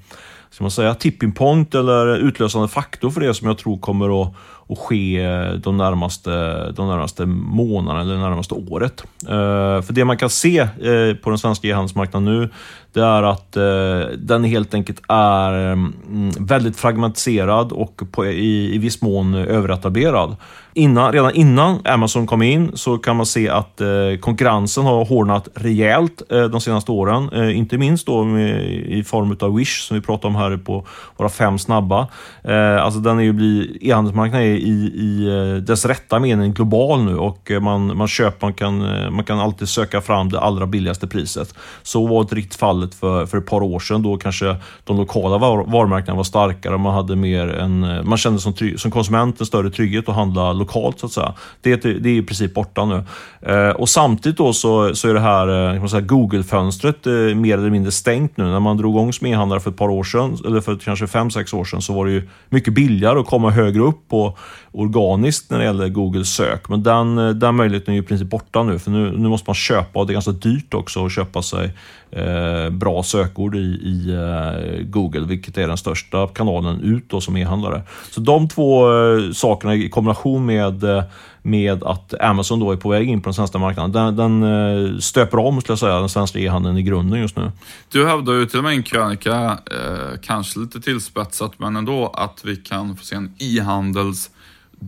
ska 0.50 0.64
man 0.64 0.72
säga, 0.72 0.94
tipping 0.96 1.32
point 1.32 1.76
eller 1.76 2.18
utlösande 2.18 2.68
faktor 2.68 3.10
för 3.10 3.22
det 3.22 3.34
som 3.34 3.48
jag 3.48 3.58
tror 3.58 3.78
kommer 3.78 4.22
att 4.22 4.34
att 4.70 4.80
ske 4.80 5.28
de 5.64 5.78
närmaste, 5.78 6.32
de 6.72 6.88
närmaste 6.88 7.26
månaderna 7.26 8.02
eller 8.02 8.14
det 8.14 8.20
närmaste 8.20 8.54
året. 8.54 9.04
För 9.86 9.94
det 9.94 10.06
man 10.06 10.18
kan 10.18 10.30
se 10.30 10.68
på 11.24 11.30
den 11.30 11.38
svenska 11.38 11.68
e-handelsmarknaden 11.68 12.26
nu, 12.26 12.50
det 12.94 13.04
är 13.04 13.24
att 13.24 13.58
eh, 13.58 14.00
den 14.18 14.44
helt 14.44 14.74
enkelt 14.74 15.02
är 15.08 15.54
mm, 15.54 16.32
väldigt 16.40 16.78
fragmentiserad 16.78 17.72
och 17.72 18.02
på, 18.12 18.26
i, 18.26 18.76
i 18.76 18.78
viss 18.78 19.02
mån 19.02 19.36
överetablerad. 19.36 20.36
Innan, 20.76 21.12
redan 21.14 21.36
innan 21.36 21.80
Amazon 21.86 22.28
kom 22.28 22.42
in 22.42 22.72
så 22.74 22.98
kan 22.98 23.16
man 23.16 23.26
se 23.26 23.50
att 23.50 23.82
eh, 23.82 23.88
konkurrensen 24.20 24.84
har 24.84 25.06
hårdnat 25.06 25.48
rejält 25.56 26.22
eh, 26.30 26.44
de 26.44 26.62
senaste 26.62 26.92
åren. 26.92 27.30
Eh, 27.34 27.58
inte 27.58 27.78
minst 27.78 28.06
då 28.06 28.24
med, 28.24 28.66
i 28.72 29.04
form 29.04 29.38
av 29.40 29.56
Wish 29.56 29.88
som 29.88 29.96
vi 29.96 30.02
pratar 30.02 30.30
om 30.30 30.36
här 30.36 30.58
på 30.58 30.86
våra 31.18 31.30
fem 31.30 31.58
snabba. 31.60 32.08
Eh, 32.44 32.84
alltså 32.84 33.00
den 33.00 33.20
är 33.20 33.24
ju 33.24 33.78
e-handelsmarknaden 33.82 34.48
är 34.48 34.52
i, 34.52 34.92
i 34.96 35.28
eh, 35.28 35.64
dess 35.64 35.86
rätta 35.86 36.20
mening 36.20 36.54
global 36.54 37.04
nu 37.04 37.18
och 37.18 37.52
eh, 37.52 37.60
man, 37.60 37.98
man 37.98 38.08
köper, 38.08 38.48
man 38.48 38.54
kan, 38.54 38.82
eh, 38.82 39.10
man 39.10 39.26
kan 39.26 39.40
alltid 39.40 39.70
söka 39.70 40.02
fram 40.02 40.30
det 40.30 40.40
allra 40.40 40.68
billigaste 40.68 41.08
priset. 41.08 41.54
Så 41.84 42.08
var 42.08 42.22
inte 42.22 42.36
riktigt 42.36 42.60
fallet 42.60 42.96
för, 42.96 43.26
för 43.26 43.38
ett 43.38 43.46
par 43.46 43.64
år 43.64 43.80
sedan 43.80 44.04
då 44.04 44.18
kanske 44.18 44.56
de 44.84 44.98
lokala 44.98 45.38
var, 45.38 45.64
varumärkena 45.64 46.18
var 46.18 46.24
starkare. 46.24 46.78
Man 46.78 46.94
hade 46.94 47.16
mer 47.16 47.48
en, 47.48 47.80
man 48.10 48.18
kände 48.18 48.40
som, 48.40 48.54
som 48.78 48.92
konsument 48.92 49.40
en 49.40 49.46
större 49.46 49.70
trygghet 49.70 50.10
att 50.10 50.16
handla 50.16 50.54
lokalt 50.64 51.00
så 51.00 51.06
att 51.06 51.12
säga. 51.12 51.34
Det, 51.62 51.76
det 51.76 52.10
är 52.10 52.14
i 52.14 52.24
princip 52.24 52.54
borta 52.54 52.86
nu. 52.86 53.04
Eh, 53.42 53.70
och 53.70 53.90
samtidigt 53.90 54.38
då 54.38 54.54
så, 54.54 54.96
så 54.96 55.10
är 55.10 55.14
det 55.14 55.20
här 55.20 55.76
eh, 55.76 56.00
Google-fönstret 56.00 57.08
eh, 57.08 57.14
mer 57.14 57.58
eller 57.58 57.70
mindre 57.70 57.92
stängt 57.92 58.38
nu. 58.38 58.44
När 58.44 58.60
man 58.60 58.78
drog 58.78 58.96
igång 58.96 59.14
som 59.14 59.28
e-handlare 59.28 59.60
för 59.60 59.70
ett 59.70 59.78
par 59.78 59.90
år 59.90 60.04
sedan, 60.04 60.38
eller 60.46 60.62
för 60.62 60.76
kanske 60.76 61.08
fem 61.08 61.32
sex 61.32 61.54
år 61.54 61.66
sedan, 61.66 61.82
så 61.82 61.94
var 61.94 62.06
det 62.06 62.12
ju 62.12 62.30
mycket 62.50 62.74
billigare 62.74 63.20
att 63.20 63.26
komma 63.26 63.50
högre 63.50 63.82
upp 63.82 64.10
på 64.10 64.38
organiskt 64.74 65.50
när 65.50 65.60
det 65.60 65.66
gäller 65.66 65.90
Googles 65.90 66.30
sök. 66.30 66.70
Men 66.70 66.84
den, 66.84 67.18
eh, 67.18 67.30
den 67.30 67.56
möjligheten 67.56 67.94
är 67.94 67.96
ju 67.96 68.04
i 68.04 68.06
princip 68.06 68.30
borta 68.30 68.64
nu, 68.64 68.80
för 68.80 68.92
nu, 68.92 69.18
nu 69.18 69.30
måste 69.30 69.50
man 69.50 69.56
köpa 69.56 70.00
och 70.00 70.08
det 70.08 70.12
är 70.12 70.14
ganska 70.14 70.32
dyrt 70.32 70.74
också 70.74 71.06
att 71.06 71.12
köpa 71.12 71.42
sig 71.42 71.72
eh, 72.12 72.70
bra 72.70 73.04
sökord 73.04 73.56
i, 73.56 73.60
i 73.60 74.14
eh, 74.14 74.86
Google, 74.86 75.26
vilket 75.28 75.58
är 75.58 75.68
den 75.68 75.78
största 75.78 76.28
kanalen 76.28 76.80
ut 76.82 77.10
då 77.10 77.22
som 77.22 77.38
e-handlare. 77.38 77.82
Så 78.12 78.22
de 78.22 78.50
två 78.50 78.94
eh, 78.94 79.32
sakerna 79.32 79.76
i 79.76 79.90
kombination 79.90 80.46
med 80.46 80.84
eh, 80.84 81.04
med 81.46 81.84
att 81.84 82.14
Amazon 82.22 82.60
då 82.60 82.72
är 82.72 82.78
på 82.78 82.90
väg 82.90 83.10
in 83.10 83.22
på 83.22 83.30
den 83.30 83.34
svenska 83.34 83.58
marknaden. 83.58 83.92
Den, 83.92 84.16
den 84.16 84.44
eh, 84.94 84.98
stöper 84.98 85.38
om, 85.38 85.62
skulle 85.62 85.72
jag 85.72 85.80
säga, 85.80 86.00
den 86.00 86.10
svenska 86.10 86.40
e-handeln 86.40 86.78
i 86.78 86.84
grunden 86.84 87.20
just 87.20 87.36
nu. 87.38 87.52
Du 87.92 88.08
hävdar 88.08 88.34
ju 88.34 88.46
till 88.46 88.58
och 88.58 88.64
med 88.64 88.74
i 88.74 88.78
en 88.78 88.84
krönika, 88.84 89.58
eh, 89.72 90.20
kanske 90.22 90.60
lite 90.60 90.82
tillspetsat, 90.82 91.52
men 91.58 91.76
ändå 91.76 92.08
att 92.08 92.42
vi 92.44 92.56
kan 92.56 92.96
få 92.96 93.06
se 93.06 93.16
en 93.16 93.34
e-handels 93.40 94.30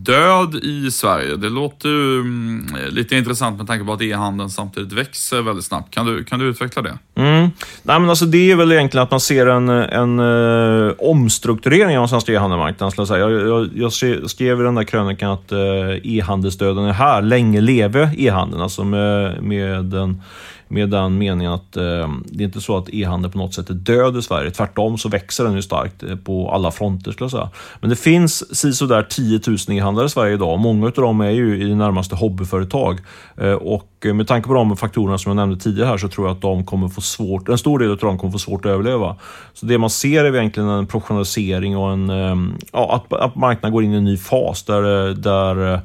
död 0.04 0.54
i 0.54 0.90
Sverige. 0.90 1.36
Det 1.36 1.48
låter 1.48 1.88
ju 1.88 2.20
mm, 2.20 2.66
lite 2.90 3.16
intressant 3.16 3.58
med 3.58 3.66
tanke 3.66 3.84
på 3.84 3.92
att 3.92 4.02
e-handeln 4.02 4.50
samtidigt 4.50 4.92
växer 4.92 5.42
väldigt 5.42 5.64
snabbt. 5.64 5.94
Kan 5.94 6.06
du, 6.06 6.24
kan 6.24 6.38
du 6.38 6.46
utveckla 6.46 6.82
det? 6.82 6.98
Mm. 7.14 7.50
Nej, 7.82 8.00
men 8.00 8.10
alltså 8.10 8.24
det 8.24 8.50
är 8.50 8.56
väl 8.56 8.72
egentligen 8.72 9.02
att 9.04 9.10
man 9.10 9.20
ser 9.20 9.46
en, 9.46 9.68
en 9.68 10.20
uh, 10.20 10.92
omstrukturering 10.98 11.96
av 11.98 12.02
den 12.02 12.08
svenska 12.08 12.32
e-handelsmarknaden. 12.32 13.20
Jag, 13.20 13.32
jag, 13.32 13.68
jag, 13.74 13.92
skrev 14.30 14.60
i 14.60 14.64
den 14.64 14.74
där 14.74 14.84
krönikan 14.84 15.30
att 15.30 15.52
uh, 15.52 15.58
e-handelsdöden 16.04 16.84
är 16.84 16.92
här. 16.92 17.22
Länge 17.22 17.60
leve 17.60 18.10
e-handeln. 18.16 18.62
Alltså 18.62 18.84
med, 18.84 19.42
med 19.42 19.94
en 19.94 20.22
med 20.68 20.90
den 20.90 21.18
meningen 21.18 21.52
att 21.52 21.76
eh, 21.76 22.08
det 22.24 22.42
är 22.42 22.46
inte 22.46 22.60
så 22.60 22.76
att 22.76 22.88
e-handeln 22.88 23.32
på 23.32 23.38
något 23.38 23.54
sätt 23.54 23.70
är 23.70 23.74
död 23.74 24.16
i 24.16 24.22
Sverige. 24.22 24.50
Tvärtom 24.50 24.98
så 24.98 25.08
växer 25.08 25.44
den 25.44 25.54
ju 25.54 25.62
starkt 25.62 26.02
eh, 26.02 26.16
på 26.16 26.50
alla 26.50 26.70
fronter 26.70 27.12
skulle 27.12 27.24
jag 27.24 27.30
säga. 27.30 27.50
Men 27.80 27.90
det 27.90 27.96
finns 27.96 28.56
sisådär 28.56 29.02
10 29.02 29.40
000 29.46 29.56
e-handlare 29.68 30.06
i 30.06 30.08
Sverige 30.08 30.34
idag 30.34 30.58
många 30.58 30.86
av 30.86 30.92
dem 30.92 31.20
är 31.20 31.30
ju 31.30 31.62
i 31.62 31.68
det 31.68 31.74
närmaste 31.74 32.16
hobbyföretag. 32.16 33.00
Eh, 33.36 33.52
och 33.52 33.90
eh, 34.04 34.14
med 34.14 34.28
tanke 34.28 34.48
på 34.48 34.54
de 34.54 34.76
faktorerna 34.76 35.18
som 35.18 35.30
jag 35.30 35.36
nämnde 35.36 35.60
tidigare 35.60 35.88
här 35.88 35.98
så 35.98 36.08
tror 36.08 36.26
jag 36.26 36.34
att 36.34 36.42
de 36.42 36.64
kommer 36.64 36.88
få 36.88 37.00
svårt, 37.00 37.48
en 37.48 37.58
stor 37.58 37.78
del 37.78 37.90
av 37.90 37.96
dem 37.96 38.18
kommer 38.18 38.32
få 38.32 38.38
svårt 38.38 38.64
att 38.64 38.70
överleva. 38.70 39.16
Så 39.52 39.66
det 39.66 39.78
man 39.78 39.90
ser 39.90 40.24
är 40.24 40.36
egentligen 40.36 40.68
en 40.68 40.86
professionalisering 40.86 41.76
och 41.76 41.92
en, 41.92 42.10
eh, 42.10 42.36
ja, 42.72 42.94
att, 42.94 43.20
att 43.20 43.36
marknaden 43.36 43.72
går 43.72 43.84
in 43.84 43.92
i 43.92 43.96
en 43.96 44.04
ny 44.04 44.16
fas 44.16 44.62
där, 44.62 45.08
eh, 45.08 45.14
där 45.14 45.80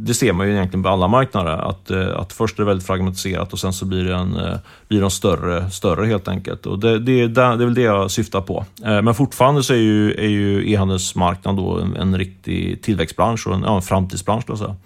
det 0.00 0.14
ser 0.14 0.32
man 0.32 0.46
ju 0.46 0.52
egentligen 0.52 0.82
på 0.82 0.88
alla 0.88 1.08
marknader. 1.08 1.52
Att, 1.52 1.90
eh, 1.90 2.18
att 2.18 2.32
först 2.32 2.58
är 2.58 2.62
det 2.62 2.66
väldigt 2.66 2.86
fragmentiserat 2.86 3.52
och 3.52 3.58
sen 3.58 3.72
så 3.72 3.84
blir, 3.84 4.04
det 4.04 4.14
en, 4.14 4.36
eh, 4.36 4.56
blir 4.88 5.00
de 5.00 5.10
större, 5.10 5.70
större 5.70 6.06
helt 6.06 6.28
enkelt. 6.28 6.66
Och 6.66 6.78
det, 6.78 6.98
det, 6.98 7.28
det, 7.28 7.42
är 7.42 7.56
väl 7.56 7.74
det 7.74 7.82
jag 7.82 8.10
syftar 8.10 8.40
på. 8.40 8.64
Eh, 8.84 9.02
men 9.02 9.14
fortfarande 9.14 9.62
så 9.62 9.72
är 9.72 9.78
ju, 9.78 10.12
är 10.12 10.28
ju 10.28 10.72
e-handelsmarknaden 10.72 11.64
då 11.64 11.78
en, 11.78 11.96
en 11.96 12.18
riktig 12.18 12.82
tillväxtbransch 12.82 13.46
och 13.46 13.54
en, 13.54 13.62
ja, 13.62 13.76
en 13.76 13.82
framtidsbransch. 13.82 14.44
Då, 14.46 14.56
så. 14.56 14.76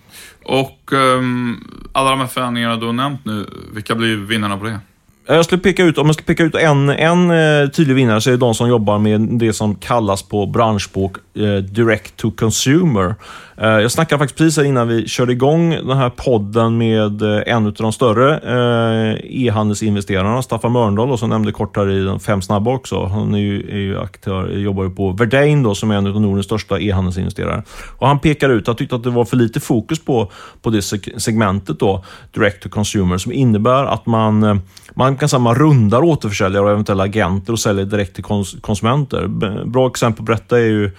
Och 0.44 0.92
um, 0.92 1.88
alla 1.92 2.10
de 2.10 2.20
här 2.20 2.26
förändringarna 2.26 2.76
du 2.76 2.86
har 2.86 2.92
nämnt 2.92 3.24
nu, 3.24 3.46
vilka 3.74 3.94
blir 3.94 4.16
vinnarna 4.16 4.56
på 4.56 4.64
det? 4.64 4.80
Jag 5.26 5.44
skulle 5.44 5.60
peka 5.60 5.84
ut, 5.84 5.98
om 5.98 6.06
jag 6.06 6.14
skulle 6.14 6.26
peka 6.26 6.44
ut 6.44 6.54
en, 6.54 6.88
en 6.88 7.30
eh, 7.30 7.68
tydlig 7.68 7.94
vinnare 7.94 8.20
så 8.20 8.30
är 8.30 8.32
det 8.32 8.38
de 8.38 8.54
som 8.54 8.68
jobbar 8.68 8.98
med 8.98 9.20
det 9.20 9.52
som 9.52 9.74
kallas 9.74 10.22
på 10.22 10.46
branschspråk 10.46 11.16
eh, 11.34 11.56
direct 11.56 12.16
to 12.16 12.30
consumer. 12.30 13.14
Eh, 13.56 13.68
jag 13.68 13.92
snackade 13.92 14.18
faktiskt 14.18 14.38
precis 14.38 14.56
här 14.56 14.64
innan 14.64 14.88
vi 14.88 15.08
körde 15.08 15.32
igång 15.32 15.70
den 15.70 15.96
här 15.96 16.10
podden 16.10 16.78
med 16.78 17.22
eh, 17.22 17.42
en 17.46 17.66
av 17.66 17.72
de 17.72 17.92
större 17.92 18.38
eh, 18.38 19.44
e-handelsinvesterarna, 19.46 20.42
Staffan 20.42 20.72
Mörndal, 20.72 21.18
som 21.18 21.30
nämnde 21.30 21.52
kort 21.52 21.76
här 21.76 21.90
i 21.90 22.18
Fem 22.18 22.42
snabba 22.42 22.70
också. 22.70 23.04
Han 23.04 23.34
är 23.34 23.38
ju, 23.38 23.70
är 23.70 23.80
ju 23.80 23.98
aktör, 23.98 24.48
jobbar 24.50 24.84
ju 24.84 24.90
på 24.90 25.10
Verdane 25.10 25.62
då, 25.62 25.74
som 25.74 25.90
är 25.90 25.94
en 25.94 26.06
av 26.06 26.20
Nordens 26.20 26.46
största 26.46 26.80
e-handelsinvesterare. 26.80 27.62
Och 27.98 28.08
han 28.08 28.18
pekar 28.18 28.50
ut, 28.50 28.66
han 28.66 28.76
tyckte 28.76 28.96
att 28.96 29.04
det 29.04 29.10
var 29.10 29.24
för 29.24 29.36
lite 29.36 29.60
fokus 29.60 30.04
på, 30.04 30.30
på 30.62 30.70
det 30.70 30.82
segmentet 31.16 31.78
då, 31.78 32.04
direct 32.34 32.62
to 32.62 32.68
consumer, 32.68 33.18
som 33.18 33.32
innebär 33.32 33.84
att 33.84 34.06
man, 34.06 34.42
eh, 34.42 34.56
man 34.94 35.11
kan 35.16 35.28
säga 35.28 35.40
man 35.40 35.54
rundar 35.54 36.02
återförsäljare 36.02 36.64
och 36.64 36.70
eventuella 36.70 37.04
agenter 37.04 37.52
och 37.52 37.60
säljer 37.60 37.84
direkt 37.84 38.14
till 38.14 38.24
kons 38.24 38.56
konsumenter. 38.60 39.26
Bra 39.64 39.86
exempel 39.88 40.26
på 40.26 40.32
detta 40.32 40.58
är 40.58 40.64
ju 40.64 40.90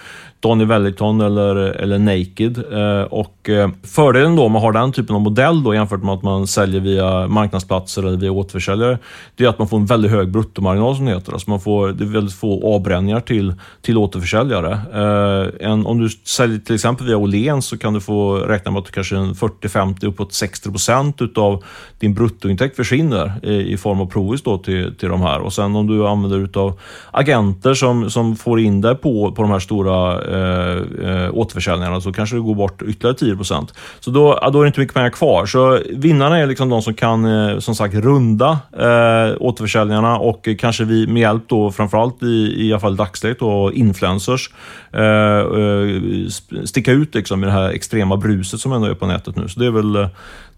Donny 0.44 0.66
Wellington 0.66 1.22
eller, 1.22 1.56
eller 1.56 2.00
Naked. 2.00 2.58
Eh, 2.74 3.04
och 3.04 3.50
eh, 3.50 3.70
fördelen 3.84 4.36
då 4.36 4.50
med 4.50 4.58
att 4.58 4.64
ha 4.64 4.72
den 4.72 4.92
typen 4.92 5.16
av 5.16 5.22
modell 5.22 5.64
då 5.64 5.74
jämfört 5.74 6.04
med 6.04 6.14
att 6.14 6.24
man 6.24 6.48
säljer 6.48 6.82
via 6.82 7.28
marknadsplatser 7.28 8.04
eller 8.04 8.18
via 8.18 8.32
återförsäljare, 8.32 8.98
det 9.36 9.46
är 9.46 9.50
att 9.50 9.60
man 9.60 9.68
får 9.68 9.78
en 9.78 9.86
väldigt 9.86 10.12
hög 10.12 10.32
bruttomarginal 10.32 10.96
som 10.96 11.06
det 11.06 11.12
heter. 11.12 11.34
Alltså 11.34 11.50
man 11.50 11.60
får, 11.60 11.88
det 11.88 12.04
är 12.04 12.08
väldigt 12.08 12.36
få 12.36 12.76
avbränningar 12.76 13.20
till, 13.20 13.54
till 13.82 13.98
återförsäljare. 13.98 14.72
Eh, 14.72 15.70
en, 15.72 15.86
om 15.86 16.00
du 16.00 16.10
säljer 16.10 16.60
till 16.60 16.76
exempel 16.76 17.08
via 17.08 17.18
Åhléns 17.18 17.66
så 17.66 17.78
kan 17.78 17.94
du 17.94 18.02
få 18.02 18.36
räkna 18.36 18.72
med 18.72 18.80
att 18.80 18.92
kanske 18.92 19.16
40-50 19.16 20.06
uppåt 20.06 20.34
60 20.34 20.70
procent 20.70 21.22
utav 21.22 21.64
din 22.00 22.14
bruttointäkt 22.14 22.76
försvinner 22.76 23.32
i, 23.44 23.74
i 23.74 23.78
form 23.78 24.02
av 24.02 24.06
provis 24.06 24.42
då 24.42 24.58
till, 24.58 24.96
till 24.96 25.10
de 25.10 25.22
här. 25.22 25.40
Och 25.40 25.54
sen 25.54 25.76
om 25.76 25.88
du 25.88 26.08
använder 26.08 26.40
utav 26.40 26.80
agenter 27.12 27.74
som, 27.74 28.10
som 28.10 28.36
får 28.36 28.60
in 28.60 28.82
dig 28.82 28.96
på, 28.96 29.32
på 29.32 29.42
de 29.42 29.52
här 29.52 29.60
stora 29.60 30.33
Eh, 30.34 30.78
eh, 31.10 31.30
återförsäljningarna 31.34 32.02
så 32.02 32.14
kanske 32.14 32.36
det 32.36 32.42
går 32.42 32.56
bort 32.56 32.82
ytterligare 32.82 33.36
10% 33.36 33.74
Så 34.00 34.12
då, 34.12 34.40
då 34.54 34.60
är 34.60 34.64
det 34.64 34.68
inte 34.68 34.80
mycket 34.80 34.96
pengar 34.96 35.10
kvar. 35.10 35.46
Så 35.46 35.80
vinnarna 35.90 36.38
är 36.38 36.48
liksom 36.48 36.70
de 36.70 36.82
som 36.82 36.94
kan 36.94 37.26
eh, 37.26 37.60
som 37.60 37.76
sagt 37.76 37.96
runda 37.96 38.60
eh, 38.72 39.36
återförsäljningarna 39.40 40.18
och 40.18 40.50
kanske 40.60 40.84
vi 40.84 41.08
med 41.08 41.22
hjälp 41.22 41.44
då 41.48 41.72
framförallt 41.72 42.24
i, 42.24 42.68
i 42.68 42.72
alla 42.72 42.80
fall 42.80 42.96
dagsläget 42.96 43.40
då, 43.40 43.72
influencers 43.74 44.50
eh, 44.92 45.04
eh 45.04 46.66
sticka 46.66 46.92
ut 46.92 47.16
liksom 47.16 47.44
i 47.44 47.46
det 47.46 47.54
här 47.54 47.70
extrema 47.70 48.18
bruset 48.18 48.60
som 48.60 48.74
ändå 48.74 48.88
är 48.88 48.94
på 48.94 49.08
nätet 49.08 49.36
nu. 49.36 49.48
Så 49.48 49.60
det 49.60 49.66
är 49.66 49.72
väl 49.72 49.96
eh, 49.96 50.08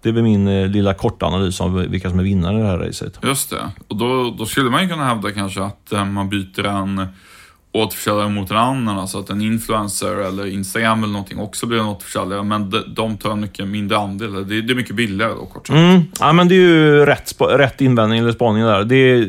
det 0.01 0.09
är 0.09 0.13
väl 0.13 0.23
min 0.23 0.71
lilla 0.71 0.93
korta 0.93 1.25
analys 1.25 1.61
av 1.61 1.73
vilka 1.73 2.09
som 2.09 2.19
är 2.19 2.23
vinnare 2.23 2.57
i 2.57 2.61
det 2.61 2.67
här 2.67 2.77
racet. 2.77 3.19
Just 3.23 3.49
det. 3.49 3.71
Och 3.87 3.95
då, 3.95 4.35
då 4.37 4.45
skulle 4.45 4.69
man 4.69 4.83
ju 4.83 4.89
kunna 4.89 5.05
hävda 5.05 5.31
kanske 5.31 5.63
att 5.63 5.91
man 6.07 6.29
byter 6.29 6.65
en 6.65 7.07
återförsäljare 7.75 8.29
mot 8.29 8.51
en 8.51 8.57
annan, 8.57 8.99
alltså 8.99 9.19
att 9.19 9.29
en 9.29 9.41
influencer 9.41 10.15
eller 10.15 10.45
Instagram 10.45 11.03
eller 11.03 11.13
någonting 11.13 11.39
också 11.39 11.65
blir 11.65 11.79
en 11.79 11.85
återförsäljare, 11.85 12.43
men 12.43 12.69
de, 12.69 12.83
de 12.87 13.17
tar 13.17 13.31
en 13.31 13.39
mycket 13.39 13.67
mindre 13.67 13.97
andel. 13.97 14.47
Det, 14.47 14.61
det 14.61 14.73
är 14.73 14.75
mycket 14.75 14.95
billigare 14.95 15.31
då, 15.31 15.45
kort 15.45 15.67
sagt. 15.67 15.79
Mm. 15.79 16.01
Ja, 16.19 16.33
men 16.33 16.47
det 16.47 16.55
är 16.55 16.59
ju 16.59 17.05
rätt, 17.05 17.35
rätt 17.39 17.81
invändning 17.81 18.19
eller 18.19 18.31
spaning 18.31 18.63
där. 18.63 18.83
Det, 18.83 19.27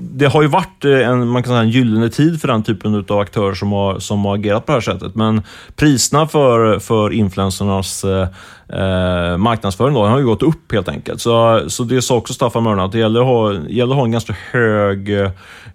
det 0.00 0.26
har 0.26 0.42
ju 0.42 0.48
varit 0.48 0.84
en, 0.84 1.28
man 1.28 1.42
kan 1.42 1.50
säga, 1.50 1.62
en 1.62 1.70
gyllene 1.70 2.08
tid 2.08 2.40
för 2.40 2.48
den 2.48 2.62
typen 2.62 3.04
av 3.08 3.18
aktörer 3.18 3.54
som 3.54 3.72
har, 3.72 3.98
som 3.98 4.24
har 4.24 4.34
agerat 4.34 4.66
på 4.66 4.72
det 4.72 4.76
här 4.76 4.80
sättet, 4.80 5.14
men 5.14 5.42
priserna 5.76 6.26
för, 6.26 6.78
för 6.78 7.12
influencernas 7.12 8.04
eh, 8.04 8.28
eh, 8.68 9.36
marknadsföring 9.36 9.94
då, 9.94 10.06
har 10.06 10.18
ju 10.18 10.24
gått 10.24 10.42
upp 10.42 10.72
helt 10.72 10.88
enkelt. 10.88 11.20
Så, 11.20 11.64
så 11.70 11.84
det 11.84 12.02
sa 12.02 12.16
också 12.16 12.34
Staffan 12.34 12.62
Mörner, 12.62 12.84
att 12.84 12.92
det 12.92 12.98
gäller 12.98 13.20
att 13.20 13.26
ha, 13.26 13.68
gäller 13.68 13.92
att 13.92 13.98
ha 13.98 14.04
en 14.04 14.12
ganska 14.12 14.36
hög, 14.50 15.10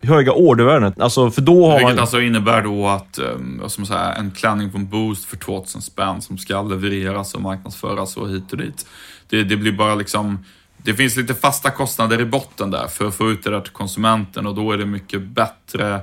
höga 0.01 0.31
ordervärden. 0.31 0.93
Alltså, 0.99 1.31
för 1.31 1.41
då 1.41 1.65
har 1.65 1.77
Vilket 1.77 1.95
man... 1.95 1.99
alltså 1.99 2.21
innebär 2.21 2.61
då 2.61 2.87
att, 2.87 3.19
um, 3.35 3.63
som 3.67 3.85
säga, 3.85 4.13
en 4.13 4.31
klänning 4.31 4.71
från 4.71 4.87
Boost 4.87 5.25
för 5.25 5.37
2000 5.37 5.81
spänn 5.81 6.21
som 6.21 6.37
ska 6.37 6.61
levereras 6.61 7.33
och 7.33 7.41
marknadsföras 7.41 8.17
och 8.17 8.29
hit 8.29 8.51
och 8.51 8.57
dit. 8.57 8.85
Det, 9.29 9.43
det 9.43 9.57
blir 9.57 9.71
bara 9.71 9.95
liksom 9.95 10.45
det 10.77 10.93
finns 10.93 11.15
lite 11.15 11.33
fasta 11.33 11.69
kostnader 11.69 12.21
i 12.21 12.25
botten 12.25 12.71
där 12.71 12.87
för 12.87 13.07
att 13.07 13.15
få 13.15 13.31
ut 13.31 13.43
det 13.43 13.49
där 13.49 13.61
till 13.61 13.71
konsumenten 13.71 14.47
och 14.47 14.55
då 14.55 14.71
är 14.71 14.77
det 14.77 14.85
mycket 14.85 15.21
bättre 15.21 15.99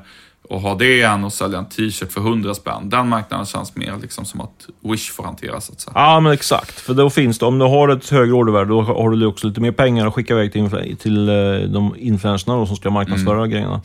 och 0.50 0.60
ha 0.60 0.74
det 0.74 1.02
än 1.02 1.24
att 1.24 1.34
sälja 1.34 1.58
en 1.58 1.64
t-shirt 1.64 2.12
för 2.12 2.20
100 2.20 2.54
spänn. 2.54 2.90
Den 2.90 3.08
marknaden 3.08 3.46
känns 3.46 3.76
mer 3.76 3.94
liksom 4.02 4.24
som 4.24 4.40
att 4.40 4.66
Wish 4.80 5.12
får 5.12 5.24
hantera 5.24 5.60
så 5.60 5.72
att 5.72 5.80
säga. 5.80 5.92
Ja, 5.94 6.20
men 6.20 6.32
exakt. 6.32 6.80
För 6.80 6.94
då 6.94 7.10
finns 7.10 7.38
det, 7.38 7.46
om 7.46 7.58
du 7.58 7.64
har 7.64 7.88
ett 7.88 8.08
högre 8.08 8.32
ordervärde, 8.32 8.68
då 8.68 8.82
har 8.82 9.10
du 9.10 9.26
också 9.26 9.46
lite 9.46 9.60
mer 9.60 9.72
pengar 9.72 10.06
att 10.06 10.14
skicka 10.14 10.34
iväg 10.34 10.52
till, 10.52 10.96
till 10.96 11.28
eh, 11.28 11.34
de 11.68 11.94
influencerna 11.98 12.66
som 12.66 12.76
ska 12.76 12.90
marknadsföra 12.90 13.44
mm. 13.44 13.50
grejerna. 13.50 13.80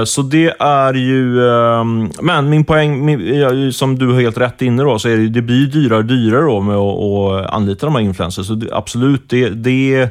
Uh, 0.00 0.04
så 0.04 0.22
det 0.22 0.54
är 0.58 0.94
ju... 0.94 1.40
Uh, 1.40 1.84
men 2.22 2.50
min 2.50 2.64
poäng, 2.64 3.04
min, 3.04 3.72
som 3.72 3.98
du 3.98 4.12
har 4.12 4.20
helt 4.20 4.38
rätt 4.38 4.62
inne 4.62 4.82
då, 4.82 4.98
så 4.98 5.08
är 5.08 5.16
det, 5.16 5.28
det 5.28 5.42
blir 5.42 5.66
dyrare 5.66 5.98
och 5.98 6.04
dyrare 6.04 6.42
då 6.42 6.60
med 6.60 6.76
att, 6.76 7.54
anlita 7.54 7.86
de 7.86 7.94
här 7.94 8.02
influencers. 8.02 8.46
Så 8.46 8.54
det, 8.54 8.72
absolut, 8.72 9.28
det, 9.28 9.48
det 9.48 10.10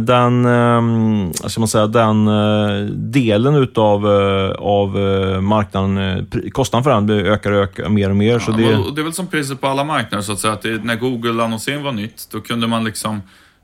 den, 0.00 0.44
ehm, 0.44 1.32
ska 1.32 1.60
man 1.60 1.68
säga, 1.68 1.86
den 1.86 2.28
eh, 2.28 2.86
delen 2.90 3.54
utav 3.54 4.06
eh, 4.06 4.50
av 4.50 4.96
marknaden, 5.42 6.26
kostnaden 6.52 6.84
för 6.84 6.90
den 6.90 7.26
ökar 7.26 7.52
och 7.52 7.62
ökar 7.62 7.88
mer 7.88 8.10
och 8.10 8.16
mer. 8.16 8.32
Ja, 8.32 8.40
så 8.40 8.50
det... 8.52 8.94
det 8.94 9.00
är 9.00 9.04
väl 9.04 9.12
som 9.12 9.26
priset 9.26 9.60
på 9.60 9.66
alla 9.66 9.84
marknader 9.84 10.22
så 10.22 10.32
att 10.32 10.38
säga. 10.38 10.52
Att 10.52 10.62
det, 10.62 10.84
när 10.84 10.96
Google-annonsering 10.96 11.82
var 11.82 11.92
nytt, 11.92 12.28
då 12.32 12.40
kunde 12.40 12.66
man 12.66 12.84
liksom 12.84 13.20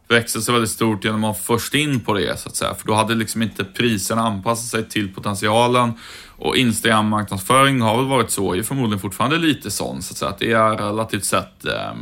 växa 0.09 0.41
sig 0.41 0.53
väldigt 0.53 0.71
stort 0.71 1.05
genom 1.05 1.25
att 1.25 1.49
vara 1.49 1.59
först 1.59 1.75
in 1.75 2.01
på 2.01 2.15
det, 2.15 2.41
så 2.41 2.49
att 2.49 2.57
säga. 2.57 2.75
För 2.75 2.87
då 2.87 2.95
hade 2.95 3.15
liksom 3.15 3.43
inte 3.43 3.65
priserna 3.65 4.23
anpassat 4.23 4.71
sig 4.71 4.89
till 4.89 5.15
potentialen. 5.15 5.93
Och 6.37 6.57
Instagram-marknadsföring 6.57 7.81
har 7.81 7.97
väl 7.97 8.07
varit 8.07 8.31
så, 8.31 8.55
är 8.55 8.63
förmodligen 8.63 9.01
fortfarande 9.01 9.39
lite 9.39 9.71
sån, 9.71 10.03
så 10.03 10.13
att 10.13 10.19
säga. 10.19 10.31
Att 10.31 10.39
det 10.39 10.53
är 10.53 10.77
relativt 10.77 11.25
sett 11.25 11.65
eh, 11.65 11.93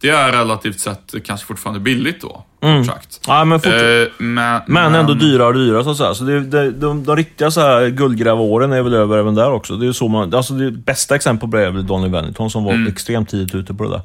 det 0.00 0.08
är 0.10 0.32
relativt 0.32 0.80
sett 0.80 1.14
kanske 1.24 1.46
fortfarande 1.46 1.80
billigt 1.80 2.20
då. 2.20 2.44
Mm. 2.64 2.84
Ja, 3.26 3.44
men, 3.44 3.60
fort... 3.60 3.72
eh, 3.72 3.80
men, 4.18 4.62
men, 4.66 4.94
ändå 4.94 5.14
dyrare 5.14 5.48
och 5.48 5.54
dyrare 5.54 5.84
så 5.84 5.90
att 5.90 5.96
säga. 5.96 6.14
Så 6.14 6.24
det, 6.24 6.40
det, 6.40 6.70
de, 6.70 7.04
de 7.04 7.16
riktiga 7.16 7.50
så 7.50 7.60
här 7.60 7.88
guldgrävaråren 7.88 8.72
är 8.72 8.82
väl 8.82 8.94
över 8.94 9.18
även 9.18 9.34
där 9.34 9.52
också. 9.52 9.76
Det 9.76 9.86
är 9.86 9.92
så 9.92 10.08
man, 10.08 10.34
alltså 10.34 10.54
det 10.54 10.70
bästa 10.70 11.14
exemplet 11.14 11.50
på 11.50 11.56
det 11.56 11.66
är 11.66 11.70
väl 11.70 11.86
Donny 11.86 12.08
Wellington 12.08 12.50
som 12.50 12.64
var 12.64 12.72
mm. 12.72 12.88
extremt 12.88 13.28
tidigt 13.28 13.54
ute 13.54 13.74
på 13.74 13.84
det 13.84 13.90
där. 13.90 14.00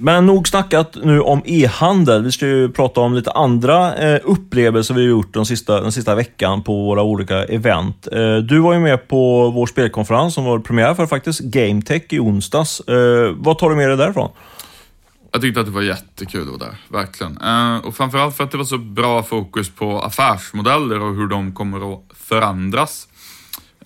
Men 0.00 0.26
nog 0.26 0.48
snackat 0.48 0.96
nu 1.02 1.20
om 1.20 1.42
e-handel. 1.44 2.22
Vi 2.22 2.32
ska 2.32 2.46
ju 2.46 2.68
prata 2.68 3.00
om 3.00 3.14
lite 3.14 3.30
andra 3.30 3.94
eh, 3.94 4.20
upplevelser 4.24 4.94
vi 4.94 5.00
har 5.00 5.08
gjort 5.08 5.34
den 5.34 5.46
sista, 5.46 5.80
den 5.80 5.92
sista 5.92 6.14
veckan 6.14 6.62
på 6.62 6.84
våra 6.84 7.02
olika 7.02 7.44
event. 7.44 8.08
Eh, 8.12 8.36
du 8.36 8.58
var 8.58 8.72
ju 8.72 8.78
med 8.78 9.08
på 9.08 9.50
vår 9.50 9.66
spelkonferens 9.66 10.34
som 10.34 10.44
var 10.44 10.58
premiär 10.58 10.94
för 10.94 11.06
faktiskt, 11.06 11.40
GameTech 11.40 12.02
i 12.08 12.18
onsdags. 12.18 12.80
Eh, 12.80 13.34
vad 13.36 13.58
tar 13.58 13.70
du 13.70 13.76
med 13.76 13.88
dig 13.88 13.96
därifrån? 13.96 14.30
Jag 15.38 15.42
tyckte 15.42 15.60
att 15.60 15.66
det 15.66 15.72
var 15.72 15.82
jättekul 15.82 16.42
att 16.42 16.60
vara 16.60 16.70
där, 16.70 16.76
verkligen. 16.88 17.38
Eh, 17.40 17.76
och 17.76 17.96
framförallt 17.96 18.36
för 18.36 18.44
att 18.44 18.50
det 18.50 18.56
var 18.56 18.64
så 18.64 18.78
bra 18.78 19.22
fokus 19.22 19.70
på 19.70 20.00
affärsmodeller 20.00 21.00
och 21.00 21.14
hur 21.14 21.26
de 21.26 21.54
kommer 21.54 21.92
att 21.92 22.04
förändras. 22.14 23.08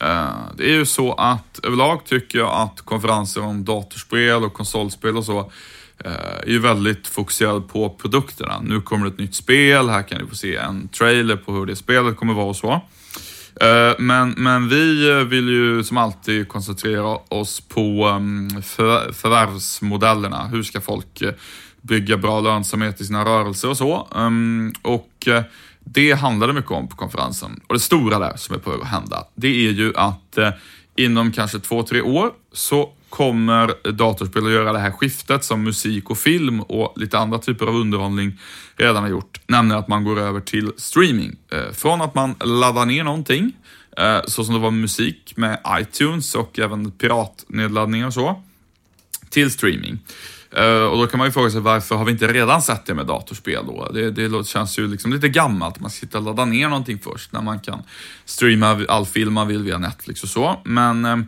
Eh, 0.00 0.34
det 0.56 0.64
är 0.64 0.74
ju 0.74 0.86
så 0.86 1.12
att 1.12 1.60
överlag 1.62 2.04
tycker 2.04 2.38
jag 2.38 2.50
att 2.50 2.80
konferenser 2.80 3.42
om 3.42 3.64
datorspel 3.64 4.44
och 4.44 4.52
konsolspel 4.52 5.16
och 5.16 5.24
så 5.24 5.38
eh, 6.04 6.12
är 6.42 6.48
ju 6.48 6.58
väldigt 6.58 7.06
fokuserad 7.06 7.68
på 7.68 7.90
produkterna. 7.90 8.60
Nu 8.62 8.80
kommer 8.80 9.06
det 9.06 9.12
ett 9.12 9.18
nytt 9.18 9.34
spel, 9.34 9.88
här 9.88 10.02
kan 10.02 10.20
ni 10.20 10.26
få 10.26 10.34
se 10.34 10.56
en 10.56 10.88
trailer 10.88 11.36
på 11.36 11.52
hur 11.52 11.66
det 11.66 11.76
spelet 11.76 12.16
kommer 12.16 12.34
vara 12.34 12.46
och 12.46 12.56
så. 12.56 12.80
Eh, 13.62 13.94
men, 13.98 14.34
men 14.36 14.68
vi 14.68 15.10
eh, 15.10 15.16
vill 15.16 15.48
ju 15.48 15.84
som 15.84 15.96
alltid 15.96 16.48
koncentrera 16.48 17.18
oss 17.28 17.60
på 17.60 18.04
mm, 18.04 18.62
för, 18.62 19.12
förvärvsmodellerna. 19.12 20.46
Hur 20.46 20.62
ska 20.62 20.80
folk 20.80 21.22
eh, 21.22 21.32
bygga 21.80 22.16
bra 22.16 22.40
lönsamhet 22.40 23.00
i 23.00 23.04
sina 23.04 23.24
rörelser 23.24 23.68
och 23.68 23.76
så. 23.76 24.08
Ehm, 24.16 24.72
och 24.82 25.28
det 25.84 26.12
handlade 26.12 26.52
mycket 26.52 26.70
om 26.70 26.88
på 26.88 26.96
konferensen. 26.96 27.60
Och 27.66 27.74
det 27.74 27.80
stora 27.80 28.18
där 28.18 28.36
som 28.36 28.54
är 28.54 28.58
på 28.58 28.70
väg 28.70 28.80
att 28.80 28.88
hända, 28.88 29.24
det 29.34 29.48
är 29.48 29.70
ju 29.70 29.92
att 29.96 30.38
inom 30.96 31.32
kanske 31.32 31.58
två, 31.58 31.82
tre 31.82 32.00
år 32.00 32.30
så 32.52 32.90
kommer 33.12 33.92
datorspel 33.92 34.46
att 34.46 34.52
göra 34.52 34.72
det 34.72 34.78
här 34.78 34.90
skiftet 34.90 35.44
som 35.44 35.62
musik 35.62 36.10
och 36.10 36.18
film 36.18 36.60
och 36.60 36.92
lite 36.96 37.18
andra 37.18 37.38
typer 37.38 37.66
av 37.66 37.76
underhållning 37.76 38.38
redan 38.76 39.02
har 39.02 39.10
gjort. 39.10 39.40
Nämligen 39.46 39.78
att 39.78 39.88
man 39.88 40.04
går 40.04 40.20
över 40.20 40.40
till 40.40 40.72
streaming. 40.76 41.36
Eh, 41.52 41.72
från 41.72 42.00
att 42.00 42.14
man 42.14 42.34
laddar 42.44 42.86
ner 42.86 43.04
någonting, 43.04 43.52
eh, 43.96 44.18
så 44.26 44.44
som 44.44 44.54
det 44.54 44.60
var 44.60 44.70
musik 44.70 45.32
med 45.36 45.60
iTunes 45.80 46.34
och 46.34 46.58
även 46.58 46.90
piratnedladdningar 46.90 48.06
och 48.06 48.14
så, 48.14 48.42
till 49.30 49.50
streaming. 49.50 49.98
Eh, 50.50 50.84
och 50.84 50.98
då 50.98 51.06
kan 51.06 51.18
man 51.18 51.28
ju 51.28 51.32
fråga 51.32 51.50
sig 51.50 51.60
varför 51.60 51.94
har 51.96 52.04
vi 52.04 52.12
inte 52.12 52.32
redan 52.32 52.62
sett 52.62 52.86
det 52.86 52.94
med 52.94 53.06
datorspel 53.06 53.66
då? 53.66 53.88
Det, 53.94 54.10
det 54.10 54.46
känns 54.46 54.78
ju 54.78 54.88
liksom 54.88 55.12
lite 55.12 55.28
gammalt. 55.28 55.80
Man 55.80 55.90
sitter 55.90 56.18
och 56.18 56.24
laddar 56.24 56.46
ner 56.46 56.68
någonting 56.68 56.98
först 56.98 57.32
när 57.32 57.42
man 57.42 57.60
kan 57.60 57.82
streama 58.24 58.84
all 58.88 59.06
film 59.06 59.32
man 59.32 59.48
vill 59.48 59.62
via 59.62 59.78
Netflix 59.78 60.22
och 60.22 60.28
så. 60.28 60.60
Men 60.64 61.26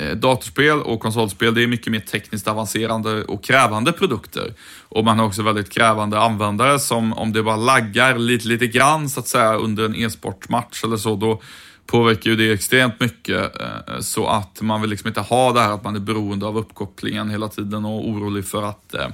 Eh, 0.00 0.16
datorspel 0.16 0.82
och 0.82 1.00
konsolspel, 1.00 1.54
det 1.54 1.62
är 1.62 1.66
mycket 1.66 1.92
mer 1.92 2.00
tekniskt 2.00 2.48
avancerande 2.48 3.24
och 3.24 3.44
krävande 3.44 3.92
produkter. 3.92 4.54
Och 4.88 5.04
man 5.04 5.18
har 5.18 5.26
också 5.26 5.42
väldigt 5.42 5.70
krävande 5.70 6.20
användare 6.20 6.78
som 6.78 7.12
om 7.12 7.32
det 7.32 7.42
bara 7.42 7.56
laggar 7.56 8.18
lite, 8.18 8.48
lite 8.48 8.66
grann 8.66 9.08
så 9.08 9.20
att 9.20 9.28
säga 9.28 9.54
under 9.54 9.84
en 9.84 9.94
e-sportmatch 9.94 10.84
eller 10.84 10.96
så, 10.96 11.16
då 11.16 11.40
påverkar 11.86 12.30
ju 12.30 12.36
det 12.36 12.52
extremt 12.52 13.00
mycket. 13.00 13.60
Eh, 13.60 14.00
så 14.00 14.26
att 14.26 14.60
man 14.60 14.80
vill 14.80 14.90
liksom 14.90 15.08
inte 15.08 15.20
ha 15.20 15.52
det 15.52 15.60
här 15.60 15.72
att 15.72 15.84
man 15.84 15.96
är 15.96 16.00
beroende 16.00 16.46
av 16.46 16.58
uppkopplingen 16.58 17.30
hela 17.30 17.48
tiden 17.48 17.84
och 17.84 18.08
orolig 18.08 18.46
för 18.46 18.62
att 18.62 18.94
eh, 18.94 19.08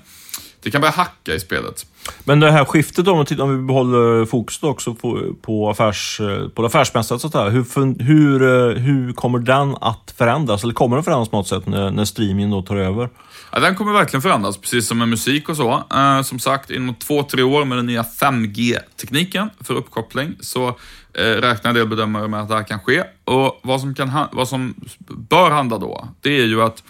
det 0.66 0.70
kan 0.70 0.80
börja 0.80 0.92
hacka 0.92 1.34
i 1.34 1.40
spelet. 1.40 1.86
Men 2.24 2.40
det 2.40 2.50
här 2.50 2.64
skiftet 2.64 3.04
då, 3.04 3.12
om 3.38 3.56
vi 3.56 3.66
behåller 3.66 4.24
fokus 4.24 4.62
också 4.62 4.94
på, 4.94 5.34
på, 5.42 5.70
affärs, 5.70 6.20
på 6.54 6.62
det 6.62 6.66
affärsmässiga, 6.66 7.18
så 7.18 7.30
här, 7.38 7.50
hur, 7.50 8.02
hur, 8.02 8.74
hur 8.76 9.12
kommer 9.12 9.38
den 9.38 9.76
att 9.80 10.14
förändras? 10.18 10.64
Eller 10.64 10.74
kommer 10.74 10.96
den 10.96 11.04
förändras 11.04 11.28
på 11.28 11.36
något 11.36 11.48
sätt 11.48 11.66
när, 11.66 11.90
när 11.90 12.04
streamingen 12.04 12.50
då 12.50 12.62
tar 12.62 12.76
över? 12.76 13.08
Ja, 13.52 13.60
den 13.60 13.74
kommer 13.74 13.92
verkligen 13.92 14.22
förändras, 14.22 14.58
precis 14.58 14.88
som 14.88 14.98
med 14.98 15.08
musik 15.08 15.48
och 15.48 15.56
så. 15.56 15.84
Eh, 15.94 16.22
som 16.22 16.38
sagt, 16.38 16.70
inom 16.70 16.94
två, 16.94 17.22
tre 17.22 17.42
år 17.42 17.64
med 17.64 17.78
den 17.78 17.86
nya 17.86 18.02
5G-tekniken 18.02 19.50
för 19.60 19.74
uppkoppling 19.74 20.36
så 20.40 20.68
eh, 21.14 21.22
räknar 21.22 21.68
en 21.68 21.74
del 21.74 21.88
bedömare 21.88 22.28
med 22.28 22.40
att 22.40 22.48
det 22.48 22.54
här 22.54 22.64
kan 22.64 22.80
ske. 22.80 23.04
Och 23.24 23.60
vad 23.62 23.80
som, 23.80 23.94
kan, 23.94 24.10
vad 24.32 24.48
som 24.48 24.74
bör 25.08 25.50
hända 25.50 25.78
då, 25.78 26.08
det 26.20 26.38
är 26.38 26.46
ju 26.46 26.62
att 26.62 26.82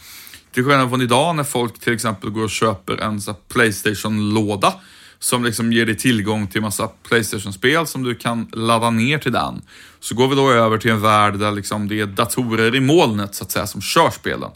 till 0.56 0.64
skillnad 0.64 0.88
från 0.88 1.02
idag 1.02 1.36
när 1.36 1.44
folk 1.44 1.80
till 1.80 1.92
exempel 1.92 2.30
går 2.30 2.42
och 2.42 2.50
köper 2.50 2.96
en 2.96 3.20
Playstation-låda 3.48 4.74
som 5.18 5.44
liksom 5.44 5.72
ger 5.72 5.86
dig 5.86 5.96
tillgång 5.96 6.46
till 6.46 6.60
massa 6.60 6.88
Playstation-spel 7.08 7.86
som 7.86 8.02
du 8.02 8.14
kan 8.14 8.48
ladda 8.52 8.90
ner 8.90 9.18
till 9.18 9.32
den. 9.32 9.62
Så 10.00 10.14
går 10.14 10.28
vi 10.28 10.34
då 10.34 10.50
över 10.50 10.78
till 10.78 10.90
en 10.90 11.00
värld 11.00 11.38
där 11.38 11.52
liksom 11.52 11.88
det 11.88 12.00
är 12.00 12.06
datorer 12.06 12.74
i 12.74 12.80
molnet 12.80 13.34
så 13.34 13.44
att 13.44 13.50
säga 13.50 13.66
som 13.66 13.80
kör 13.80 14.10
spelen. 14.10 14.50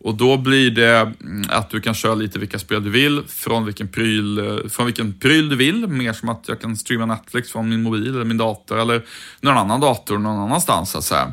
Och 0.00 0.14
då 0.14 0.36
blir 0.36 0.70
det 0.70 0.96
mm, 0.96 1.44
att 1.48 1.70
du 1.70 1.80
kan 1.80 1.94
köra 1.94 2.14
lite 2.14 2.38
vilka 2.38 2.58
spel 2.58 2.84
du 2.84 2.90
vill, 2.90 3.22
från 3.28 3.64
vilken 3.64 3.88
pryl, 3.88 4.38
eh, 4.38 4.68
från 4.68 4.86
vilken 4.86 5.18
pryl 5.18 5.48
du 5.48 5.56
vill. 5.56 5.86
Mer 5.86 6.12
som 6.12 6.28
att 6.28 6.44
jag 6.46 6.60
kan 6.60 6.76
streama 6.76 7.06
Netflix 7.06 7.52
från 7.52 7.68
min 7.68 7.82
mobil 7.82 8.14
eller 8.14 8.24
min 8.24 8.38
dator 8.38 8.78
eller 8.78 9.04
någon 9.40 9.56
annan 9.56 9.80
dator 9.80 10.18
någon 10.18 10.38
annanstans 10.38 10.90
så 10.90 10.98
att 10.98 11.04
säga. 11.04 11.32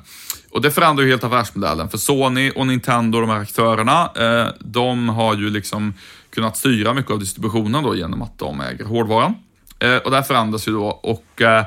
Och 0.54 0.62
det 0.62 0.72
förändrar 0.72 1.04
ju 1.04 1.10
helt 1.10 1.24
affärsmodellen. 1.24 1.90
För 1.90 1.98
Sony 1.98 2.52
och 2.52 2.68
Nintendo, 2.68 3.22
de 3.22 3.30
här 3.30 3.40
aktörerna, 3.40 4.12
eh, 4.16 4.48
de 4.60 5.10
har 5.10 5.36
ju 5.36 5.50
liksom 5.50 5.94
kunnat 6.30 6.58
styra 6.58 6.94
mycket 6.94 7.12
av 7.12 7.20
distributionen 7.20 7.84
då 7.84 7.96
genom 7.96 8.22
att 8.22 8.40
de 8.40 8.62
äger 8.62 8.86
hårdvaran. 8.86 9.36
Eh, 9.80 9.98
och 9.98 10.12
det 10.12 10.24
förändras 10.24 10.68
ju 10.68 10.72
då 10.72 10.86
och 10.86 11.42
eh, 11.42 11.66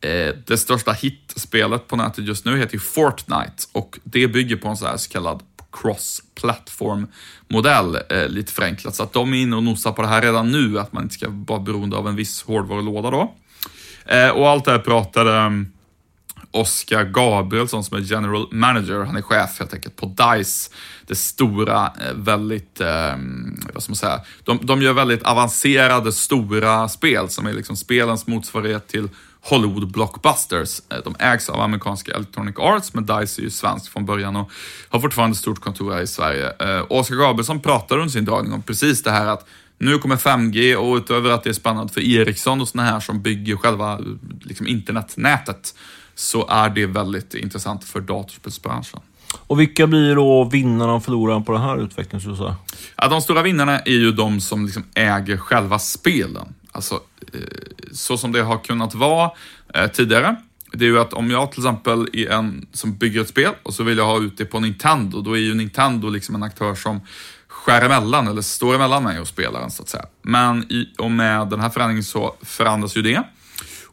eh, 0.00 0.34
det 0.46 0.58
största 0.58 0.92
hitspelet 0.92 1.88
på 1.88 1.96
nätet 1.96 2.24
just 2.24 2.44
nu 2.44 2.58
heter 2.58 2.74
ju 2.74 2.80
Fortnite 2.80 3.64
och 3.72 3.98
det 4.04 4.28
bygger 4.28 4.56
på 4.56 4.68
en 4.68 4.76
så 4.76 4.86
här 4.86 4.96
så 4.96 5.10
kallad 5.10 5.42
cross-platform-modell, 5.72 7.98
eh, 8.10 8.28
lite 8.28 8.52
förenklat. 8.52 8.94
Så 8.94 9.02
att 9.02 9.12
de 9.12 9.34
är 9.34 9.42
inne 9.42 9.56
och 9.56 9.62
nosar 9.62 9.92
på 9.92 10.02
det 10.02 10.08
här 10.08 10.22
redan 10.22 10.50
nu, 10.50 10.78
att 10.78 10.92
man 10.92 11.02
inte 11.02 11.14
ska 11.14 11.26
vara 11.30 11.60
beroende 11.60 11.96
av 11.96 12.08
en 12.08 12.16
viss 12.16 12.42
hårdvarulåda 12.42 13.10
då. 13.10 13.34
Eh, 14.06 14.28
och 14.28 14.48
allt 14.48 14.64
det 14.64 14.70
här 14.70 14.78
pratade 14.78 15.36
ehm, 15.36 15.72
Oskar 16.50 17.04
Gabrielsson 17.04 17.84
som 17.84 17.96
är 17.96 18.00
general 18.00 18.48
manager, 18.52 19.04
han 19.04 19.16
är 19.16 19.22
chef 19.22 19.58
helt 19.58 19.74
enkelt 19.74 19.96
på 19.96 20.06
DICE. 20.06 20.70
Det 21.06 21.14
stora, 21.14 21.86
eh, 21.86 22.14
väldigt, 22.14 22.80
eh, 22.80 23.16
vad 23.74 23.82
ska 23.82 23.90
man 23.90 23.96
säga, 23.96 24.20
de, 24.44 24.58
de 24.62 24.82
gör 24.82 24.92
väldigt 24.92 25.22
avancerade, 25.22 26.12
stora 26.12 26.88
spel 26.88 27.28
som 27.28 27.46
är 27.46 27.52
liksom 27.52 27.76
spelens 27.76 28.26
motsvarighet 28.26 28.88
till 28.88 29.08
Hollywood 29.40 29.92
Blockbusters. 29.92 30.80
Eh, 30.92 30.98
de 31.04 31.16
ägs 31.18 31.48
av 31.48 31.60
amerikanska 31.60 32.12
Electronic 32.12 32.58
Arts, 32.58 32.94
men 32.94 33.06
DICE 33.06 33.40
är 33.40 33.44
ju 33.44 33.50
svensk 33.50 33.92
från 33.92 34.06
början 34.06 34.36
och 34.36 34.50
har 34.88 35.00
fortfarande 35.00 35.36
stort 35.36 35.60
kontor 35.60 35.92
här 35.92 36.02
i 36.02 36.06
Sverige. 36.06 36.52
Eh, 36.58 36.84
Oskar 36.88 37.16
Gabrielsson 37.16 37.60
pratar 37.60 37.96
under 37.96 38.08
sin 38.08 38.24
dragning 38.24 38.52
om 38.52 38.62
precis 38.62 39.02
det 39.02 39.10
här 39.10 39.26
att 39.26 39.48
nu 39.78 39.98
kommer 39.98 40.16
5G 40.16 40.74
och 40.74 40.96
utöver 40.96 41.30
att 41.30 41.44
det 41.44 41.50
är 41.50 41.54
spännande 41.54 41.92
för 41.92 42.00
Ericsson 42.00 42.60
och 42.60 42.68
sådana 42.68 42.90
här 42.90 43.00
som 43.00 43.22
bygger 43.22 43.56
själva 43.56 44.00
liksom, 44.42 44.66
internetnätet 44.66 45.74
så 46.16 46.46
är 46.48 46.70
det 46.70 46.86
väldigt 46.86 47.34
intressant 47.34 47.84
för 47.84 48.00
datorspelsbranschen. 48.00 49.00
Och 49.46 49.60
vilka 49.60 49.86
blir 49.86 50.14
då 50.14 50.44
vinnarna 50.44 50.94
och 50.94 51.04
förlorarna 51.04 51.40
på 51.40 51.52
den 51.52 51.62
här 51.62 51.82
utvecklingen? 51.82 52.20
Så 52.20 52.36
säga? 52.36 52.56
Ja, 52.96 53.08
de 53.08 53.20
stora 53.20 53.42
vinnarna 53.42 53.78
är 53.78 53.92
ju 53.92 54.12
de 54.12 54.40
som 54.40 54.64
liksom 54.64 54.84
äger 54.94 55.36
själva 55.36 55.78
spelen. 55.78 56.54
Alltså, 56.72 56.94
eh, 57.32 57.40
så 57.92 58.18
som 58.18 58.32
det 58.32 58.42
har 58.42 58.58
kunnat 58.58 58.94
vara 58.94 59.30
eh, 59.74 59.86
tidigare. 59.90 60.36
Det 60.72 60.84
är 60.84 60.88
ju 60.88 61.00
att 61.00 61.12
om 61.12 61.30
jag 61.30 61.52
till 61.52 61.60
exempel 61.60 62.08
är 62.12 62.30
en 62.30 62.66
som 62.72 62.96
bygger 62.96 63.20
ett 63.20 63.28
spel 63.28 63.52
och 63.62 63.74
så 63.74 63.82
vill 63.82 63.98
jag 63.98 64.06
ha 64.06 64.20
ut 64.20 64.38
det 64.38 64.44
på 64.44 64.60
Nintendo, 64.60 65.20
då 65.20 65.32
är 65.32 65.40
ju 65.40 65.54
Nintendo 65.54 66.08
liksom 66.08 66.34
en 66.34 66.42
aktör 66.42 66.74
som 66.74 67.00
skär 67.48 67.84
emellan, 67.84 68.28
eller 68.28 68.42
står 68.42 68.74
emellan 68.74 69.02
mig 69.02 69.20
och 69.20 69.28
spelaren 69.28 69.70
så 69.70 69.82
att 69.82 69.88
säga. 69.88 70.04
Men 70.22 70.72
i 70.72 70.94
och 70.98 71.10
med 71.10 71.48
den 71.48 71.60
här 71.60 71.70
förändringen 71.70 72.04
så 72.04 72.34
förändras 72.42 72.96
ju 72.96 73.02
det. 73.02 73.22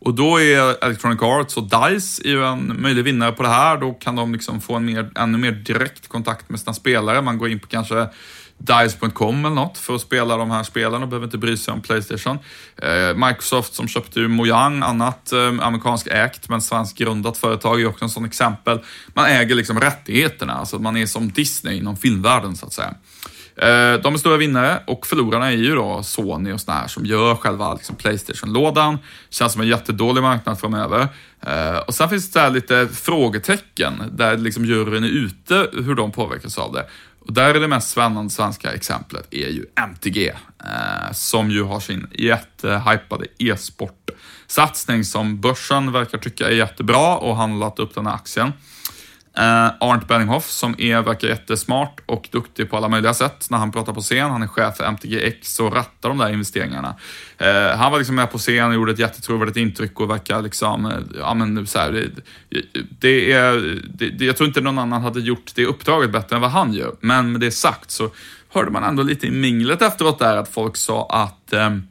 Och 0.05 0.13
då 0.13 0.41
är 0.41 0.83
Electronic 0.85 1.21
Arts 1.21 1.57
och 1.57 1.63
DICE 1.63 2.21
är 2.27 2.29
ju 2.29 2.45
en 2.45 2.81
möjlig 2.81 3.03
vinnare 3.03 3.31
på 3.31 3.43
det 3.43 3.49
här. 3.49 3.77
Då 3.77 3.93
kan 3.93 4.15
de 4.15 4.33
liksom 4.33 4.61
få 4.61 4.75
en 4.75 4.85
mer, 4.85 5.11
ännu 5.15 5.37
mer 5.37 5.51
direkt 5.51 6.07
kontakt 6.07 6.49
med 6.49 6.59
sina 6.59 6.73
spelare. 6.73 7.21
Man 7.21 7.37
går 7.37 7.49
in 7.49 7.59
på 7.59 7.67
kanske 7.67 8.07
Dice.com 8.57 9.45
eller 9.45 9.55
något 9.55 9.77
för 9.77 9.95
att 9.95 10.01
spela 10.01 10.37
de 10.37 10.51
här 10.51 10.63
spelen 10.63 11.03
och 11.03 11.09
behöver 11.09 11.25
inte 11.27 11.37
bry 11.37 11.57
sig 11.57 11.73
om 11.73 11.81
Playstation. 11.81 12.39
Eh, 12.77 13.27
Microsoft 13.27 13.73
som 13.73 13.87
köpte 13.87 14.19
ju 14.19 14.27
Mojang, 14.27 14.83
annat 14.83 15.31
eh, 15.31 15.39
amerikanskt 15.39 15.63
amerikansk 15.63 16.07
ägt 16.07 16.49
men 16.49 16.61
svenskt 16.61 16.97
grundat 16.97 17.37
företag 17.37 17.81
är 17.81 17.87
också 17.87 18.05
en 18.05 18.09
sån 18.09 18.25
exempel. 18.25 18.79
Man 19.13 19.25
äger 19.25 19.55
liksom 19.55 19.79
rättigheterna, 19.79 20.53
alltså 20.53 20.79
man 20.79 20.97
är 20.97 21.05
som 21.05 21.31
Disney 21.31 21.77
inom 21.77 21.97
filmvärlden 21.97 22.55
så 22.55 22.65
att 22.65 22.73
säga. 22.73 22.95
Eh, 23.55 23.93
de 24.01 24.13
är 24.13 24.17
stora 24.17 24.37
vinnare 24.37 24.83
och 24.87 25.07
förlorarna 25.07 25.51
är 25.51 25.55
ju 25.55 25.75
då 25.75 26.03
Sony 26.03 26.51
och 26.51 26.61
sådana 26.61 26.79
här 26.79 26.87
som 26.87 27.05
gör 27.05 27.35
själva 27.35 27.73
liksom 27.73 27.95
Playstation-lådan. 27.95 28.97
Känns 29.29 29.53
som 29.53 29.61
en 29.61 29.67
jättedålig 29.67 30.21
marknad 30.21 30.59
framöver. 30.59 31.07
Eh, 31.41 31.77
och 31.77 31.95
sen 31.95 32.09
finns 32.09 32.31
det 32.31 32.49
lite 32.49 32.87
frågetecken 32.93 34.03
där 34.11 34.37
liksom 34.37 34.65
juryn 34.65 35.03
är 35.03 35.07
ute 35.07 35.69
hur 35.73 35.95
de 35.95 36.11
påverkas 36.11 36.57
av 36.57 36.73
det. 36.73 36.85
Och 37.25 37.33
där 37.33 37.55
är 37.55 37.59
det 37.59 37.67
mest 37.67 37.89
spännande 37.89 38.29
svenska 38.29 38.73
exemplet 38.73 39.27
är 39.31 39.49
ju 39.49 39.65
MTG, 39.75 40.27
eh, 40.27 41.11
som 41.11 41.51
ju 41.51 41.63
har 41.63 41.79
sin 41.79 42.07
jättehypade 42.11 43.25
e-sportsatsning 43.37 45.03
som 45.03 45.41
börsen 45.41 45.91
verkar 45.91 46.17
tycka 46.17 46.47
är 46.47 46.51
jättebra 46.51 47.17
och 47.17 47.35
handlat 47.35 47.79
upp 47.79 47.95
den 47.95 48.05
här 48.05 48.13
aktien. 48.13 48.51
Eh, 49.37 49.43
uh, 49.43 49.71
Arndt 49.79 50.07
Benninghoff 50.07 50.49
som 50.49 50.75
är, 50.77 51.01
verkar 51.01 51.27
jättesmart 51.27 52.01
och 52.05 52.29
duktig 52.31 52.69
på 52.69 52.77
alla 52.77 52.89
möjliga 52.89 53.13
sätt 53.13 53.47
när 53.49 53.57
han 53.57 53.71
pratar 53.71 53.93
på 53.93 54.01
scen. 54.01 54.31
Han 54.31 54.43
är 54.43 54.47
chef 54.47 54.77
för 54.77 54.83
MTGX 54.83 55.59
och 55.59 55.73
rattar 55.73 56.09
de 56.09 56.17
där 56.17 56.29
investeringarna. 56.33 56.95
Uh, 57.41 57.77
han 57.77 57.91
var 57.91 57.97
liksom 57.97 58.15
med 58.15 58.31
på 58.31 58.37
scen 58.37 58.67
och 58.67 58.73
gjorde 58.73 58.91
ett 58.91 58.99
jättetrovärdigt 58.99 59.57
intryck 59.57 59.99
och 59.99 60.09
verkar 60.09 60.41
liksom, 60.41 60.85
uh, 60.85 60.93
ja 61.19 61.33
men 61.33 61.67
så 61.67 61.79
här, 61.79 61.91
det, 61.91 62.09
det 62.99 63.31
är, 63.31 63.81
det, 63.93 64.25
jag 64.25 64.37
tror 64.37 64.47
inte 64.47 64.61
någon 64.61 64.79
annan 64.79 65.01
hade 65.01 65.19
gjort 65.19 65.51
det 65.55 65.65
uppdraget 65.65 66.11
bättre 66.11 66.35
än 66.35 66.41
vad 66.41 66.51
han 66.51 66.73
gör. 66.73 66.95
Men 66.99 67.31
med 67.31 67.41
det 67.41 67.51
sagt 67.51 67.91
så 67.91 68.09
hörde 68.49 68.71
man 68.71 68.83
ändå 68.83 69.03
lite 69.03 69.27
i 69.27 69.31
minglet 69.31 69.81
efteråt 69.81 70.19
där 70.19 70.37
att 70.37 70.49
folk 70.49 70.77
sa 70.77 71.07
att 71.09 71.53
um, 71.53 71.87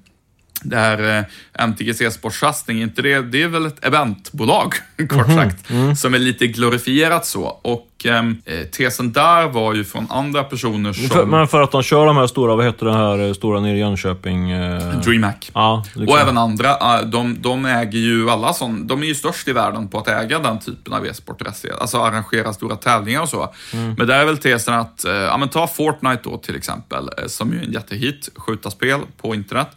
det 0.65 0.77
här 0.77 1.19
eh, 1.19 1.65
MTGC 1.65 2.11
sportsatsning, 2.11 2.83
inte 2.83 3.03
det, 3.03 3.23
det 3.23 3.43
är 3.43 3.49
väl 3.49 3.67
ett 3.67 3.85
eventbolag, 3.85 4.75
kort 4.97 5.29
mhm, 5.29 5.37
sagt, 5.37 5.71
mm, 5.71 5.83
mm. 5.83 5.97
som 5.97 6.15
är 6.15 6.19
lite 6.19 6.47
glorifierat 6.47 7.27
så. 7.27 7.43
Och 7.45 7.89
ehm, 8.05 8.37
eh, 8.45 8.67
tesen 8.67 9.13
där 9.13 9.49
var 9.49 9.75
ju 9.75 9.85
från 9.85 10.07
andra 10.11 10.45
personer 10.45 10.93
som... 10.93 11.09
För, 11.09 11.27
men 11.27 11.49
för 11.49 11.63
att 11.63 11.73
de 11.73 11.83
kör 11.83 12.07
de 12.07 12.17
här 12.17 12.27
stora, 12.27 12.57
vad 12.57 12.65
heter 12.65 12.87
det 12.87 12.93
här 12.93 13.19
eh, 13.19 13.33
stora 13.33 13.61
nere 13.61 13.77
i 13.77 13.81
Jönköping? 13.81 14.51
Eh... 14.51 15.01
DreamHack. 15.01 15.51
Ja, 15.55 15.85
liksom. 15.95 16.09
Och 16.09 16.21
även 16.21 16.39
andra, 16.39 17.03
de, 17.03 17.43
de 17.43 17.65
äger 17.65 17.99
ju 17.99 18.31
alla 18.31 18.53
sån, 18.53 18.87
de 18.87 19.03
är 19.03 19.07
ju 19.07 19.15
störst 19.15 19.49
i 19.49 19.53
världen 19.53 19.89
på 19.89 19.99
att 19.99 20.09
äga 20.09 20.39
den 20.39 20.59
typen 20.59 20.93
av 20.93 21.07
e-sport, 21.07 21.43
alltså 21.81 21.99
arrangera 21.99 22.53
stora 22.53 22.77
tävlingar 22.77 23.21
och 23.21 23.29
så. 23.29 23.55
Mm. 23.73 23.95
Men 23.99 24.07
där 24.07 24.21
är 24.21 24.25
väl 24.25 24.39
tesen 24.39 24.75
att, 24.75 25.05
eh, 25.05 25.13
ja 25.13 25.37
men 25.37 25.49
ta 25.49 25.67
Fortnite 25.67 26.21
då 26.25 26.39
till 26.39 26.57
exempel, 26.57 27.11
eh, 27.19 27.27
som 27.27 27.53
ju 27.53 27.59
är 27.59 27.63
en 27.63 27.73
jättehit, 27.73 28.29
skjuta 28.37 28.71
spel 28.71 29.01
på 29.21 29.35
internet 29.35 29.69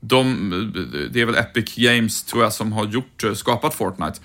de, 0.00 0.72
det 1.12 1.20
är 1.20 1.26
väl 1.26 1.34
Epic 1.34 1.74
Games 1.76 2.24
tror 2.24 2.42
jag 2.42 2.52
som 2.52 2.72
har 2.72 2.86
gjort, 2.86 3.24
eh, 3.24 3.34
skapat 3.34 3.74
Fortnite. 3.74 4.20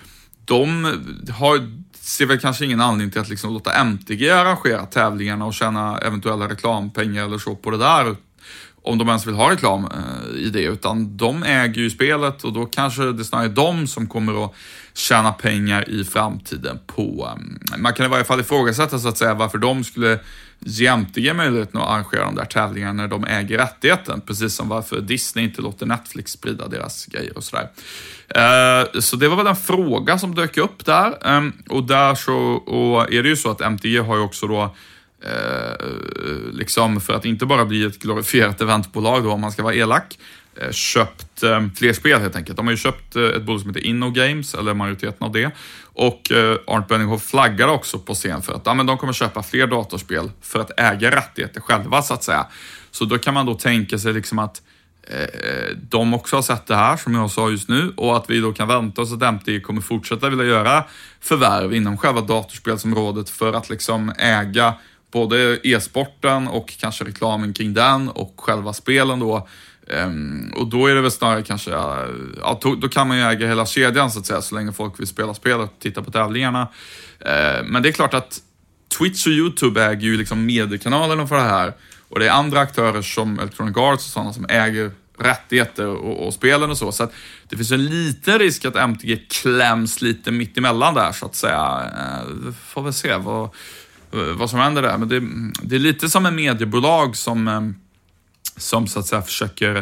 De 0.46 0.84
har, 1.30 1.72
ser 2.00 2.26
väl 2.26 2.40
kanske 2.40 2.66
ingen 2.66 2.82
anledning 2.82 3.12
till 3.12 3.22
att 3.22 3.30
liksom 3.30 3.54
låta 3.54 3.74
MTG 3.74 4.30
arrangera 4.30 4.86
tävlingarna 4.86 5.46
och 5.46 5.54
tjäna 5.54 5.98
eventuella 5.98 6.50
reklampengar 6.50 7.26
eller 7.26 7.38
så 7.38 7.56
på 7.56 7.72
det 7.72 7.78
där. 7.78 8.16
Om 8.86 8.98
de 8.98 9.08
ens 9.08 9.28
vill 9.28 9.36
ha 9.36 9.52
reklam 9.52 9.86
eh, 9.86 10.40
i 10.40 10.50
det, 10.50 10.64
utan 10.64 11.18
de 11.18 11.44
äger 11.44 11.82
ju 11.82 11.90
spelet 11.90 12.44
och 12.44 12.54
då 12.54 12.66
kanske 12.66 13.12
det 13.12 13.24
snarare 13.24 13.48
är 13.48 13.50
de 13.50 13.88
som 13.88 14.08
kommer 14.08 14.46
att 14.46 14.54
tjäna 14.94 15.32
pengar 15.32 15.90
i 15.90 16.04
framtiden 16.04 16.80
på... 16.88 17.32
Eh, 17.72 17.78
man 17.78 17.94
kan 17.94 18.06
i 18.06 18.10
varje 18.10 18.24
fall 18.24 18.40
ifrågasätta 18.40 19.00
så 19.00 19.08
att 19.08 19.18
säga 19.18 19.34
varför 19.34 19.58
de 19.58 19.84
skulle 19.84 20.20
jämte 20.65 21.34
möjligheten 21.34 21.82
att 21.82 21.89
arrangera 21.89 22.26
de 22.26 22.36
där 22.36 22.45
tävlingarna 22.45 22.93
när 22.93 23.08
de 23.08 23.23
äger 23.23 23.58
rättigheten. 23.58 24.21
Precis 24.21 24.56
som 24.56 24.69
varför 24.69 25.02
Disney 25.02 25.45
inte 25.45 25.62
låter 25.62 25.86
Netflix 25.86 26.32
sprida 26.32 26.67
deras 26.67 27.06
grejer 27.06 27.38
och 27.38 27.43
sådär. 27.43 27.69
Eh, 28.30 28.99
så 28.99 29.15
det 29.15 29.28
var 29.28 29.38
väl 29.38 29.47
en 29.47 29.56
fråga 29.56 30.19
som 30.19 30.36
dök 30.36 30.58
upp 30.58 30.86
där. 30.86 31.28
Ehm, 31.28 31.54
och 31.69 31.84
där 31.84 32.15
så 32.15 32.36
och 32.54 33.13
är 33.13 33.23
det 33.23 33.30
ju 33.30 33.36
så 33.36 33.52
att 33.52 33.62
MTG 33.62 33.97
har 33.97 34.15
ju 34.15 34.21
också 34.21 34.47
då 34.47 34.76
Eh, 35.24 35.70
eh, 35.70 36.52
liksom 36.52 37.02
för 37.02 37.14
att 37.14 37.26
inte 37.26 37.46
bara 37.46 37.66
bli 37.66 37.84
ett 37.86 38.00
glorifierat 38.00 38.62
eventbolag 38.62 39.24
då 39.24 39.32
om 39.32 39.42
man 39.42 39.52
ska 39.52 39.64
vara 39.64 39.76
elak, 39.76 40.18
Eh, 40.56 40.72
köpt 40.72 41.44
eh, 41.44 41.62
fler 41.76 41.94
spel 41.94 42.22
helt 42.22 42.36
enkelt. 42.36 42.58
De 42.58 42.68
har 42.68 42.72
ju 42.72 42.78
köpt 42.78 43.16
eh, 43.16 43.24
ett 43.24 43.44
bolag 43.44 43.62
som 43.62 43.70
heter 43.70 43.86
Inno 43.88 44.10
Games, 44.10 44.54
eller 44.54 44.74
majoriteten 44.74 45.28
av 45.28 45.32
det. 45.32 45.52
Och 45.94 46.32
eh, 46.32 46.58
Arnt 46.68 46.88
Benninghoff 46.88 47.24
flaggar 47.24 47.68
också 47.68 48.00
på 48.00 48.14
scen 48.14 48.42
för 48.42 48.54
att 48.54 48.62
ja, 48.66 48.74
men 48.74 48.86
de 48.86 48.98
kommer 48.98 49.14
köpa 49.14 49.44
fler 49.44 49.68
datorspel 49.68 50.32
för 50.42 50.60
att 50.60 50.80
äga 50.80 51.16
rättigheter 51.16 51.62
själva 51.62 52.02
så 52.02 52.14
att 52.14 52.24
säga. 52.24 52.48
Så 52.92 53.06
då 53.06 53.18
kan 53.18 53.34
man 53.34 53.46
då 53.46 53.54
tänka 53.54 53.98
sig 53.98 54.14
liksom 54.14 54.40
att 54.40 54.62
eh, 55.04 55.78
de 55.90 56.14
också 56.14 56.36
har 56.36 56.44
sett 56.44 56.68
det 56.68 56.76
här 56.76 56.98
som 56.98 57.16
jag 57.16 57.32
sa 57.32 57.50
just 57.50 57.70
nu 57.70 57.94
och 57.98 58.18
att 58.18 58.30
vi 58.30 58.40
då 58.40 58.54
kan 58.54 58.68
vänta 58.68 59.02
oss 59.02 59.14
att 59.14 59.22
MTG 59.22 59.62
kommer 59.62 59.82
fortsätta 59.82 60.30
vilja 60.30 60.46
göra 60.46 60.84
förvärv 61.22 61.74
inom 61.74 61.98
själva 61.98 62.22
datorspelsområdet 62.22 63.30
för 63.30 63.54
att 63.54 63.70
liksom 63.70 64.14
äga 64.18 64.74
både 65.13 65.60
e-sporten 65.63 66.47
och 66.47 66.73
kanske 66.80 67.04
reklamen 67.04 67.54
kring 67.54 67.73
den 67.73 68.10
och 68.10 68.34
själva 68.38 68.73
spelen 68.73 69.19
då 69.19 69.47
Um, 69.88 70.54
och 70.56 70.67
då 70.67 70.88
är 70.88 70.95
det 70.95 71.02
väl 71.02 71.12
snarare 71.12 71.43
kanske, 71.43 71.71
ja, 71.71 72.60
då, 72.62 72.76
då, 72.76 72.89
kan 72.89 73.08
man 73.08 73.17
ju 73.17 73.23
äga 73.23 73.47
hela 73.47 73.65
kedjan 73.65 74.12
så 74.12 74.19
att 74.19 74.26
säga, 74.26 74.41
så 74.41 74.56
länge 74.56 74.71
folk 74.71 74.99
vill 74.99 75.08
spela 75.08 75.34
spel 75.34 75.60
och 75.60 75.73
titta 75.80 76.04
på 76.04 76.12
tävlingarna. 76.12 76.62
Uh, 76.62 77.63
men 77.65 77.84
det 77.84 77.89
är 77.89 77.93
klart 77.93 78.13
att 78.13 78.39
Twitch 78.97 79.28
och 79.28 79.32
YouTube 79.32 79.84
äger 79.84 80.02
ju 80.02 80.17
liksom 80.17 80.45
mediekanalerna 80.45 81.28
för 81.28 81.36
det 81.36 81.41
här. 81.41 81.73
Och 82.10 82.19
det 82.19 82.28
är 82.28 82.32
andra 82.32 82.60
aktörer 82.60 83.02
som 83.02 83.39
Electronic 83.39 83.78
Arts 83.78 84.06
och 84.06 84.12
sådana 84.12 84.34
som 84.34 84.45
äger 84.49 84.91
rättigheter 85.19 85.88
och, 85.88 86.28
och 86.28 86.34
spelen 86.34 86.71
och 86.71 86.78
så. 86.78 86.91
Så 86.91 87.04
att 87.04 87.13
det 87.49 87.58
finns 87.58 87.71
en 87.71 87.86
liten 87.86 88.39
risk 88.39 88.65
att 88.65 88.76
MTG 88.76 89.15
kläms 89.15 90.02
lite 90.02 90.32
mitt 90.32 90.58
emellan 90.58 90.93
där 90.93 91.12
så 91.12 91.26
att 91.26 91.36
säga. 91.36 91.91
Uh, 92.36 92.52
får 92.67 92.82
väl 92.82 92.93
se 92.93 93.15
vad, 93.17 93.49
Eh, 94.13 94.36
vad 94.36 94.49
som 94.49 94.60
händer 94.60 94.82
där. 94.82 94.97
Men 94.97 95.10
det, 95.10 95.19
det 95.67 95.76
är 95.76 95.80
lite 95.80 96.10
som 96.10 96.26
en 96.26 96.36
mediebolag 96.36 97.15
som 97.15 97.47
eh, 97.47 97.62
som 98.58 98.88
så 98.88 98.99
att 98.99 99.06
säga 99.06 99.21
försöker 99.21 99.76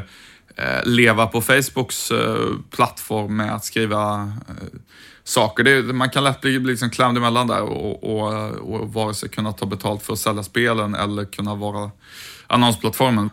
eh, 0.56 0.84
leva 0.86 1.28
på 1.28 1.42
Facebooks 1.42 2.12
plattform 2.76 3.38
med 3.38 3.56
att 3.56 3.66
skriva 3.66 4.34
saker. 5.24 5.64
Det, 5.64 5.94
man 5.94 6.10
kan 6.10 6.24
lätt 6.24 6.42
bli, 6.42 6.60
bli 6.60 6.72
liksom 6.72 6.90
klämd 6.90 7.18
emellan 7.18 7.48
där 7.48 7.62
och, 7.62 8.04
och, 8.04 8.52
och 8.52 8.94
vare 8.94 9.14
sig 9.14 9.30
kunna 9.30 9.54
ta 9.54 9.66
betalt 9.66 10.04
för 10.04 10.14
att 10.14 10.20
sälja 10.20 10.44
spelen 10.44 10.96
eller 10.96 11.26
kunna 11.26 11.56
vara 11.56 11.92
annonsplattformen. 12.48 13.30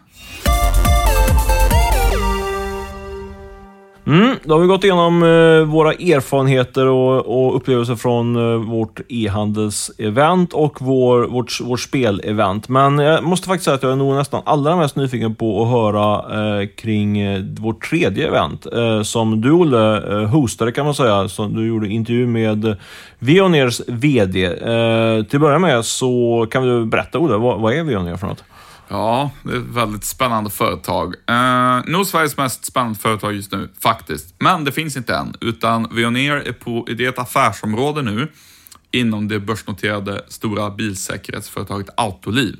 Mm, 4.09 4.37
då 4.44 4.55
har 4.55 4.61
vi 4.61 4.66
gått 4.66 4.85
igenom 4.85 5.23
eh, 5.23 5.73
våra 5.73 5.92
erfarenheter 5.92 6.87
och, 6.87 7.27
och 7.27 7.57
upplevelser 7.57 7.94
från 7.94 8.37
eh, 8.37 8.59
vårt 8.59 9.01
e-handelsevent 9.09 10.53
och 10.53 10.77
vår, 10.81 11.23
vårt, 11.23 11.61
vårt 11.61 11.81
spelevent. 11.81 12.68
Men 12.68 12.99
jag 12.99 13.25
måste 13.25 13.47
faktiskt 13.47 13.64
säga 13.64 13.75
att 13.75 13.83
jag 13.83 13.92
är 13.92 13.97
nog 13.97 14.14
nästan 14.14 14.42
allra 14.44 14.77
mest 14.77 14.97
nyfiken 14.97 15.35
på 15.35 15.62
att 15.62 15.71
höra 15.71 16.14
eh, 16.61 16.68
kring 16.68 17.21
eh, 17.21 17.42
vårt 17.59 17.90
tredje 17.90 18.29
event 18.29 18.66
eh, 18.66 19.03
som 19.03 19.40
du 19.40 19.51
Olle 19.51 20.12
eh, 20.12 20.29
hostade 20.29 20.73
kan 20.73 20.85
man 20.85 20.94
säga. 20.94 21.29
Så 21.29 21.47
du 21.47 21.66
gjorde 21.66 21.88
intervju 21.88 22.27
med 22.27 22.77
Veoners 23.18 23.81
VD. 23.87 24.44
Eh, 24.44 25.25
till 25.25 25.37
att 25.37 25.40
börja 25.40 25.59
med 25.59 25.85
så 25.85 26.47
kan 26.51 26.62
du 26.62 26.85
berätta 26.85 27.18
Olle, 27.18 27.37
vad, 27.37 27.61
vad 27.61 27.75
är 27.75 27.83
Veoneer 27.83 28.16
för 28.16 28.27
något? 28.27 28.44
Ja, 28.88 29.31
det 29.42 29.53
är 29.53 29.57
ett 29.57 29.62
väldigt 29.62 30.05
spännande 30.05 30.51
företag. 30.51 31.14
Eh, 31.27 31.81
nog 31.87 32.07
Sveriges 32.07 32.37
mest 32.37 32.64
spännande 32.64 32.98
företag 32.98 33.35
just 33.35 33.53
nu, 33.53 33.68
faktiskt. 33.81 34.35
Men 34.38 34.64
det 34.64 34.72
finns 34.72 34.96
inte 34.96 35.14
än, 35.14 35.35
utan 35.40 35.88
Veoneer 35.90 36.37
är, 36.37 36.53
på, 36.53 36.87
det 36.96 37.05
är 37.05 37.09
ett 37.09 37.18
affärsområde 37.18 38.03
nu 38.03 38.29
inom 38.90 39.29
det 39.29 39.40
börsnoterade 39.40 40.24
stora 40.29 40.70
bilsäkerhetsföretaget 40.70 41.88
Autoliv. 41.96 42.57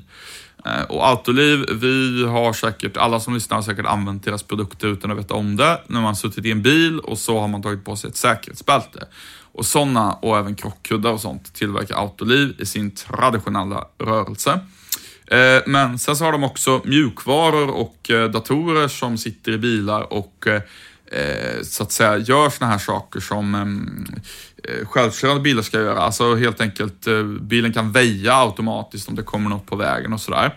Eh, 0.65 0.81
och 0.81 1.07
Autoliv, 1.07 1.65
vi 1.71 2.25
har 2.25 2.53
säkert, 2.53 2.97
alla 2.97 3.19
som 3.19 3.33
lyssnar 3.33 3.57
har 3.57 3.61
säkert 3.61 3.85
använt 3.85 4.23
deras 4.23 4.43
produkter 4.43 4.87
utan 4.87 5.11
att 5.11 5.17
veta 5.17 5.33
om 5.33 5.55
det. 5.55 5.81
När 5.87 6.01
man 6.01 6.15
suttit 6.15 6.45
i 6.45 6.51
en 6.51 6.61
bil 6.61 6.99
och 6.99 7.17
så 7.17 7.39
har 7.39 7.47
man 7.47 7.61
tagit 7.61 7.85
på 7.85 7.95
sig 7.95 8.09
ett 8.09 8.17
säkerhetsbälte. 8.17 9.07
Och 9.51 9.65
sådana 9.65 10.13
och 10.13 10.37
även 10.37 10.55
krockkuddar 10.55 11.11
och 11.11 11.21
sånt 11.21 11.53
tillverkar 11.53 11.95
Autoliv 11.95 12.55
i 12.59 12.65
sin 12.65 12.91
traditionella 12.91 13.85
rörelse. 13.97 14.59
Eh, 15.31 15.61
men 15.65 15.99
sen 15.99 16.15
så 16.15 16.25
har 16.25 16.31
de 16.31 16.43
också 16.43 16.81
mjukvaror 16.85 17.69
och 17.69 18.09
eh, 18.09 18.29
datorer 18.29 18.87
som 18.87 19.17
sitter 19.17 19.51
i 19.51 19.57
bilar 19.57 20.13
och 20.13 20.47
eh, 20.47 21.61
så 21.63 21.83
att 21.83 21.91
säga 21.91 22.17
gör 22.17 22.49
såna 22.49 22.71
här 22.71 22.77
saker 22.77 23.19
som 23.19 23.55
ehm, 23.55 24.05
självkörande 24.83 25.41
bilar 25.41 25.61
ska 25.61 25.79
göra. 25.79 25.99
Alltså 25.99 26.35
helt 26.35 26.61
enkelt, 26.61 27.07
bilen 27.41 27.73
kan 27.73 27.91
väja 27.91 28.35
automatiskt 28.35 29.09
om 29.09 29.15
det 29.15 29.23
kommer 29.23 29.49
något 29.49 29.65
på 29.65 29.75
vägen 29.75 30.13
och 30.13 30.21
sådär. 30.21 30.55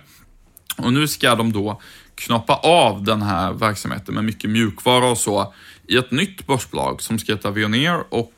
Och 0.79 0.93
nu 0.93 1.09
ska 1.09 1.35
de 1.35 1.53
då 1.53 1.81
knoppa 2.15 2.55
av 2.55 3.05
den 3.05 3.23
här 3.23 3.53
verksamheten 3.53 4.15
med 4.15 4.25
mycket 4.25 4.51
mjukvara 4.51 5.11
och 5.11 5.19
så 5.19 5.55
i 5.89 5.97
ett 5.97 6.11
nytt 6.11 6.47
börsbolag 6.47 7.03
som 7.03 7.19
ska 7.19 7.33
heta 7.33 7.51
Veoneer 7.51 8.05
och 8.09 8.33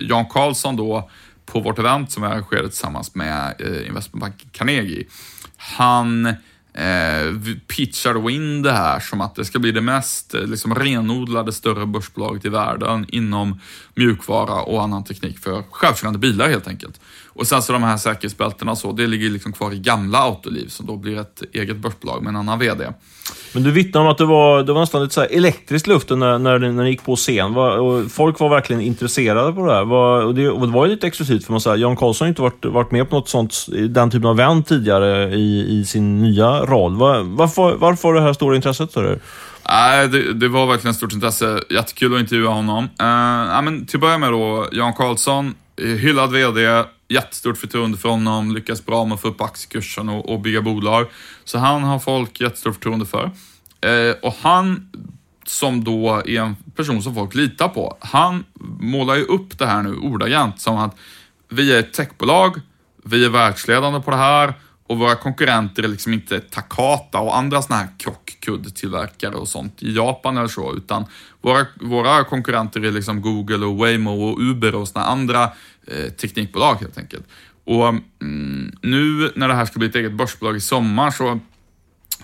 Jan 0.00 0.26
Karlsson 0.26 0.76
då 0.76 1.10
på 1.46 1.60
vårt 1.60 1.78
event 1.78 2.12
som 2.12 2.22
vi 2.22 2.28
arrangerade 2.28 2.68
tillsammans 2.68 3.14
med 3.14 3.60
investmentbanken 3.86 4.48
Carnegie 4.52 5.06
han 5.56 6.26
eh, 6.76 7.56
pitchar 7.66 8.14
då 8.14 8.30
in 8.30 8.62
det 8.62 8.72
här 8.72 9.00
som 9.00 9.20
att 9.20 9.34
det 9.34 9.44
ska 9.44 9.58
bli 9.58 9.72
det 9.72 9.80
mest 9.80 10.34
eh, 10.34 10.42
liksom, 10.46 10.74
renodlade 10.74 11.52
större 11.52 11.86
börsbolaget 11.86 12.44
i 12.44 12.48
världen 12.48 13.06
inom 13.08 13.60
mjukvara 13.94 14.62
och 14.62 14.82
annan 14.82 15.04
teknik 15.04 15.38
för 15.38 15.62
självkörande 15.70 16.18
bilar 16.18 16.48
helt 16.48 16.68
enkelt. 16.68 17.00
Och 17.38 17.46
sen 17.46 17.62
så 17.62 17.72
de 17.72 17.82
här 17.82 17.96
säkerhetsbältena 17.96 18.76
så, 18.76 18.92
det 18.92 19.06
ligger 19.06 19.30
liksom 19.30 19.52
kvar 19.52 19.72
i 19.72 19.78
gamla 19.78 20.18
Autoliv 20.18 20.68
som 20.68 20.86
då 20.86 20.96
blir 20.96 21.18
ett 21.18 21.42
eget 21.52 21.76
börsbolag 21.76 22.22
med 22.22 22.30
en 22.30 22.36
annan 22.36 22.58
VD. 22.58 22.92
Men 23.54 23.62
du 23.62 23.70
vittnar 23.70 24.00
om 24.00 24.06
att 24.06 24.18
det 24.18 24.24
var, 24.24 24.62
det 24.62 24.72
var 24.72 24.80
nästan 24.80 25.02
lite 25.02 25.14
så 25.14 25.22
elektriskt 25.22 25.86
luften 25.86 26.18
när, 26.18 26.38
när, 26.38 26.58
när 26.58 26.84
ni 26.84 26.90
gick 26.90 27.04
på 27.04 27.16
scen. 27.16 27.54
Var, 27.54 27.78
och 27.78 28.10
folk 28.10 28.40
var 28.40 28.48
verkligen 28.48 28.82
intresserade 28.82 29.52
på 29.52 29.66
det 29.66 29.74
här. 29.74 29.84
Var, 29.84 30.22
och, 30.22 30.34
det, 30.34 30.50
och 30.50 30.66
det 30.66 30.72
var 30.72 30.86
ju 30.86 30.92
lite 30.92 31.06
exklusivt 31.06 31.44
för 31.44 31.52
man 31.52 31.60
säga. 31.60 31.76
Jan 31.76 31.96
Karlsson 31.96 32.24
har 32.24 32.28
inte 32.28 32.42
varit, 32.42 32.64
varit 32.64 32.90
med 32.90 33.10
på 33.10 33.16
något 33.16 33.28
sånt, 33.28 33.66
den 33.88 34.10
typen 34.10 34.28
av 34.28 34.40
event 34.40 34.66
tidigare 34.66 35.34
i, 35.34 35.80
i 35.80 35.84
sin 35.84 36.22
nya 36.22 36.60
roll. 36.60 36.96
Var, 36.96 37.22
varför, 37.22 37.74
varför 37.74 38.14
det 38.14 38.20
här 38.20 38.32
stora 38.32 38.56
intresset? 38.56 38.94
Du? 38.94 39.20
Nej, 39.68 40.08
det, 40.08 40.32
det, 40.32 40.48
var 40.48 40.66
verkligen 40.66 40.90
ett 40.90 40.96
stort 40.96 41.12
intresse. 41.12 41.60
Jättekul 41.70 42.14
att 42.14 42.20
intervjua 42.20 42.50
honom. 42.50 42.84
Uh, 42.84 43.62
men 43.62 43.86
till 43.86 43.96
att 43.96 44.00
börja 44.00 44.18
med 44.18 44.32
då, 44.32 44.66
Jan 44.72 44.92
Karlsson, 44.92 45.54
hyllad 45.76 46.32
VD, 46.32 46.84
jättestort 47.08 47.58
förtroende 47.58 47.98
för 47.98 48.08
honom, 48.08 48.54
lyckas 48.54 48.86
bra 48.86 49.04
med 49.04 49.14
att 49.14 49.20
få 49.20 49.28
upp 49.28 49.40
aktiekursen 49.40 50.08
och, 50.08 50.28
och 50.28 50.40
bygga 50.40 50.62
bolag. 50.62 51.06
Så 51.44 51.58
han 51.58 51.82
har 51.82 51.98
folk 51.98 52.40
jättestort 52.40 52.74
förtroende 52.74 53.06
för. 53.06 53.30
Eh, 53.80 54.14
och 54.22 54.34
han, 54.40 54.90
som 55.46 55.84
då 55.84 56.22
är 56.26 56.40
en 56.40 56.56
person 56.76 57.02
som 57.02 57.14
folk 57.14 57.34
litar 57.34 57.68
på, 57.68 57.96
han 58.00 58.44
målar 58.80 59.14
ju 59.14 59.22
upp 59.22 59.58
det 59.58 59.66
här 59.66 59.82
nu 59.82 59.96
ordagrant 59.96 60.60
som 60.60 60.76
att 60.76 60.96
vi 61.48 61.72
är 61.72 61.78
ett 61.78 61.92
techbolag, 61.92 62.60
vi 63.04 63.24
är 63.24 63.28
världsledande 63.28 64.00
på 64.00 64.10
det 64.10 64.16
här 64.16 64.54
och 64.86 64.98
våra 64.98 65.14
konkurrenter 65.14 65.82
är 65.82 65.88
liksom 65.88 66.12
inte 66.12 66.40
Takata 66.40 67.18
och 67.18 67.36
andra 67.36 67.62
sådana 67.62 67.82
här 67.82 67.90
krockkuddtillverkare 67.98 69.34
och 69.34 69.48
sånt 69.48 69.82
i 69.82 69.96
Japan 69.96 70.36
eller 70.36 70.48
så, 70.48 70.74
utan 70.76 71.04
våra, 71.40 71.66
våra 71.80 72.24
konkurrenter 72.24 72.84
är 72.84 72.92
liksom 72.92 73.22
Google 73.22 73.66
och 73.66 73.76
Waymo 73.76 74.10
och 74.10 74.40
Uber 74.40 74.74
och 74.74 74.88
sådana 74.88 75.06
andra 75.06 75.50
eh, 75.86 76.12
teknikbolag 76.12 76.74
helt 76.74 76.98
enkelt. 76.98 77.26
Och 77.64 77.88
mm, 77.88 78.72
nu 78.82 79.32
när 79.34 79.48
det 79.48 79.54
här 79.54 79.64
ska 79.64 79.78
bli 79.78 79.88
ett 79.88 79.94
eget 79.94 80.12
börsbolag 80.12 80.56
i 80.56 80.60
sommar 80.60 81.10
så 81.10 81.40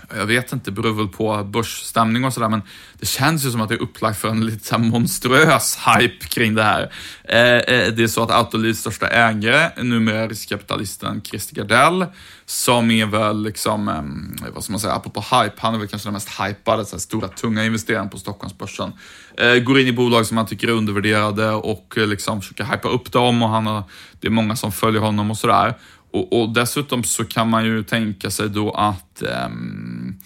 jag 0.09 0.25
vet 0.25 0.53
inte, 0.53 0.71
beror 0.71 0.93
väl 0.93 1.07
på 1.07 1.43
börsstämning 1.43 2.25
och 2.25 2.33
sådär, 2.33 2.49
men 2.49 2.61
det 2.99 3.05
känns 3.05 3.45
ju 3.45 3.51
som 3.51 3.61
att 3.61 3.69
det 3.69 3.75
är 3.75 3.81
upplagt 3.81 4.19
för 4.19 4.29
en 4.29 4.45
lite 4.45 4.67
så 4.67 4.77
monstruös 4.77 5.77
hype 5.77 6.25
kring 6.27 6.55
det 6.55 6.63
här. 6.63 6.91
Eh, 7.23 7.39
eh, 7.39 7.93
det 7.93 8.03
är 8.03 8.07
så 8.07 8.23
att 8.23 8.31
Autolivs 8.31 8.79
största 8.79 9.07
ägare, 9.07 9.83
numera 9.83 10.27
riskkapitalisten 10.27 11.21
Christer 11.21 11.55
Gardell, 11.55 12.05
som 12.45 12.91
är 12.91 13.05
väl 13.05 13.43
liksom, 13.43 13.87
eh, 13.87 14.51
vad 14.53 14.63
ska 14.63 14.73
man 14.73 14.79
säga, 14.79 14.93
apropå 14.93 15.19
hype, 15.19 15.55
han 15.57 15.75
är 15.75 15.79
väl 15.79 15.87
kanske 15.87 16.07
den 16.07 16.13
mest 16.13 16.29
hypade, 16.41 16.85
så 16.85 16.95
här, 16.95 16.99
stora 16.99 17.27
tunga 17.27 17.65
investeraren 17.65 18.09
på 18.09 18.17
Stockholmsbörsen. 18.17 18.91
Eh, 19.37 19.55
går 19.55 19.79
in 19.79 19.87
i 19.87 19.91
bolag 19.91 20.25
som 20.25 20.37
han 20.37 20.45
tycker 20.45 20.67
är 20.67 20.71
undervärderade 20.71 21.49
och 21.49 21.97
eh, 21.97 22.07
liksom 22.07 22.41
försöker 22.41 22.63
hypa 22.63 22.89
upp 22.89 23.11
dem 23.11 23.43
och 23.43 23.49
han 23.49 23.67
har, 23.67 23.83
det 24.19 24.27
är 24.27 24.31
många 24.31 24.55
som 24.55 24.71
följer 24.71 25.01
honom 25.01 25.31
och 25.31 25.37
sådär. 25.37 25.75
Och, 26.13 26.41
och, 26.41 26.49
dessutom 26.49 27.03
så 27.03 27.25
kan 27.25 27.49
man 27.49 27.65
ju 27.65 27.83
tänka 27.83 28.29
sig 28.31 28.49
då 28.49 28.71
att 28.71 29.23
um, 29.45 30.19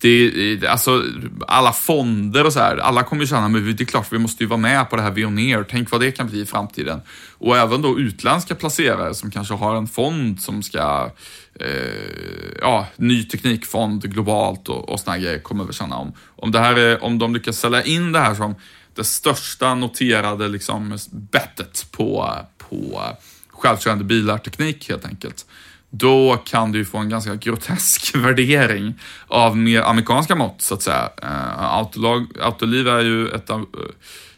det, 0.00 0.66
alltså, 0.66 1.04
alla 1.46 1.72
fonder 1.72 2.46
och 2.46 2.52
så 2.52 2.58
här, 2.58 2.76
alla 2.76 3.02
kommer 3.02 3.22
ju 3.22 3.28
känna, 3.28 3.48
men 3.48 3.76
det 3.76 3.82
är 3.82 3.84
klart 3.84 4.12
vi 4.12 4.18
måste 4.18 4.44
ju 4.44 4.48
vara 4.48 4.60
med 4.60 4.90
på 4.90 4.96
det 4.96 5.02
här 5.02 5.10
Veoneer, 5.10 5.66
tänk 5.70 5.90
vad 5.90 6.00
det 6.00 6.10
kan 6.10 6.28
bli 6.28 6.40
i 6.40 6.46
framtiden. 6.46 7.00
Och 7.38 7.56
även 7.56 7.82
då 7.82 7.98
utländska 7.98 8.54
placerare 8.54 9.14
som 9.14 9.30
kanske 9.30 9.54
har 9.54 9.76
en 9.76 9.86
fond 9.86 10.40
som 10.40 10.62
ska, 10.62 11.10
eh, 11.60 12.58
ja, 12.60 12.86
ny 12.96 13.24
teknikfond 13.24 14.12
globalt 14.12 14.68
och, 14.68 14.88
och 14.88 15.00
såna 15.00 15.18
grejer 15.18 15.38
kommer 15.38 15.64
vi 15.64 15.72
känna 15.72 15.96
om. 15.96 16.12
Om, 16.36 16.52
det 16.52 16.58
här 16.58 16.76
är, 16.76 17.04
om 17.04 17.18
de 17.18 17.34
lyckas 17.34 17.58
sälja 17.58 17.82
in 17.82 18.12
det 18.12 18.18
här 18.18 18.34
som 18.34 18.54
det 18.94 19.04
största 19.04 19.74
noterade 19.74 20.48
liksom 20.48 20.98
bettet 21.10 21.86
på, 21.90 22.34
på 22.58 23.02
självkörande 23.58 24.04
bilar-teknik 24.04 24.88
helt 24.88 25.04
enkelt 25.04 25.46
då 25.90 26.36
kan 26.44 26.72
du 26.72 26.84
få 26.84 26.98
en 26.98 27.08
ganska 27.08 27.34
grotesk 27.34 28.14
värdering 28.16 28.94
av 29.26 29.56
mer 29.56 29.82
amerikanska 29.82 30.34
mått, 30.34 30.62
så 30.62 30.74
att 30.74 30.82
säga. 30.82 31.10
Eh, 31.22 31.74
Autolag, 31.74 32.26
Autoliv 32.40 32.88
är 32.88 33.00
ju 33.00 33.28
ett 33.28 33.50
av 33.50 33.60
eh, 33.60 33.66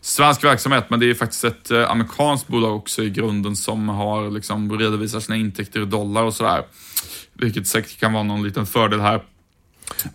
svensk 0.00 0.44
verksamhet, 0.44 0.90
men 0.90 1.00
det 1.00 1.10
är 1.10 1.14
faktiskt 1.14 1.44
ett 1.44 1.70
eh, 1.70 1.90
amerikanskt 1.90 2.46
bolag 2.48 2.76
också 2.76 3.02
i 3.02 3.10
grunden 3.10 3.56
som 3.56 3.88
har 3.88 4.30
liksom 4.30 4.78
redovisat 4.78 5.22
sina 5.22 5.36
intäkter 5.36 5.82
i 5.82 5.84
dollar 5.84 6.22
och 6.22 6.34
sådär. 6.34 6.62
Vilket 7.32 7.66
säkert 7.66 8.00
kan 8.00 8.12
vara 8.12 8.22
någon 8.22 8.42
liten 8.42 8.66
fördel 8.66 9.00
här. 9.00 9.22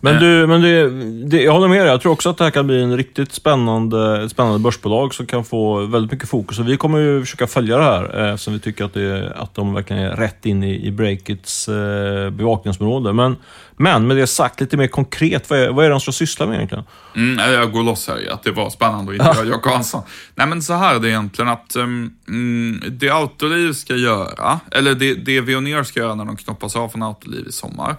Men 0.00 0.14
eh. 0.14 0.20
du, 0.20 0.46
men 0.46 0.62
det, 0.62 0.90
det, 1.28 1.42
jag 1.42 1.52
håller 1.52 1.68
med 1.68 1.80
dig. 1.80 1.86
Jag 1.86 2.00
tror 2.00 2.12
också 2.12 2.30
att 2.30 2.38
det 2.38 2.44
här 2.44 2.50
kan 2.50 2.66
bli 2.66 2.82
en 2.82 2.96
riktigt 2.96 3.32
spännande, 3.32 4.28
spännande 4.28 4.58
börsbolag 4.58 5.14
som 5.14 5.26
kan 5.26 5.44
få 5.44 5.86
väldigt 5.86 6.12
mycket 6.12 6.28
fokus. 6.28 6.58
Och 6.58 6.68
vi 6.68 6.76
kommer 6.76 6.98
ju 6.98 7.20
försöka 7.20 7.46
följa 7.46 7.76
det 7.76 7.84
här 7.84 8.30
eh, 8.30 8.36
som 8.36 8.52
vi 8.52 8.60
tycker 8.60 8.84
att, 8.84 8.94
det, 8.94 9.32
att 9.36 9.54
de 9.54 9.74
verkligen 9.74 10.02
är 10.02 10.16
rätt 10.16 10.46
in 10.46 10.62
i, 10.62 10.86
i 10.86 10.90
Breakits 10.90 11.68
eh, 11.68 12.30
bevakningsområde. 12.30 13.12
Men, 13.12 13.36
men 13.76 14.06
med 14.06 14.16
det 14.16 14.26
sagt, 14.26 14.60
lite 14.60 14.76
mer 14.76 14.86
konkret, 14.86 15.50
vad 15.50 15.58
är, 15.58 15.70
vad 15.70 15.84
är 15.84 15.88
det 15.88 15.94
de 15.94 16.00
ska 16.00 16.12
syssla 16.12 16.46
med 16.46 16.54
egentligen? 16.54 16.84
Mm, 17.16 17.52
jag 17.52 17.72
går 17.72 17.82
loss 17.82 18.08
här 18.08 18.26
i 18.26 18.28
att 18.30 18.42
det 18.42 18.50
var 18.50 18.70
spännande 18.70 19.12
att 19.12 19.18
intervjua 19.18 19.54
Jack 19.54 19.66
Hansson. 19.66 20.02
Nej 20.34 20.46
men 20.46 20.62
så 20.62 20.74
här 20.74 20.94
är 20.94 21.00
det 21.00 21.08
egentligen 21.08 21.48
att 21.48 21.76
um, 21.76 22.82
det 22.90 23.08
Autoliv 23.08 23.72
ska 23.72 23.96
göra, 23.96 24.60
eller 24.70 24.94
det, 24.94 25.14
det 25.14 25.40
Veoneer 25.40 25.82
ska 25.82 26.00
göra 26.00 26.14
när 26.14 26.24
de 26.24 26.36
knoppas 26.36 26.76
av 26.76 26.88
från 26.88 27.02
Autoliv 27.02 27.46
i 27.48 27.52
sommar, 27.52 27.96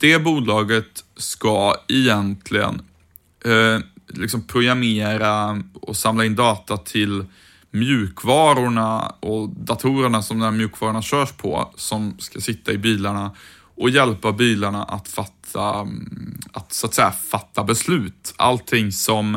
det 0.00 0.18
bolaget 0.18 1.04
ska 1.16 1.74
egentligen 1.88 2.82
eh, 3.44 3.78
liksom 4.08 4.46
programmera 4.46 5.62
och 5.74 5.96
samla 5.96 6.24
in 6.24 6.34
data 6.34 6.76
till 6.76 7.24
mjukvarorna 7.70 9.14
och 9.20 9.48
datorerna 9.48 10.22
som 10.22 10.38
de 10.38 10.44
här 10.44 10.52
mjukvarorna 10.52 11.02
körs 11.02 11.32
på, 11.32 11.72
som 11.76 12.16
ska 12.18 12.40
sitta 12.40 12.72
i 12.72 12.78
bilarna 12.78 13.30
och 13.76 13.90
hjälpa 13.90 14.32
bilarna 14.32 14.84
att 14.84 15.08
fatta, 15.08 15.80
mm, 15.80 16.38
att 16.52 16.72
så 16.72 16.86
att 16.86 16.94
säga 16.94 17.10
fatta 17.10 17.64
beslut. 17.64 18.34
Allting 18.36 18.92
som 18.92 19.34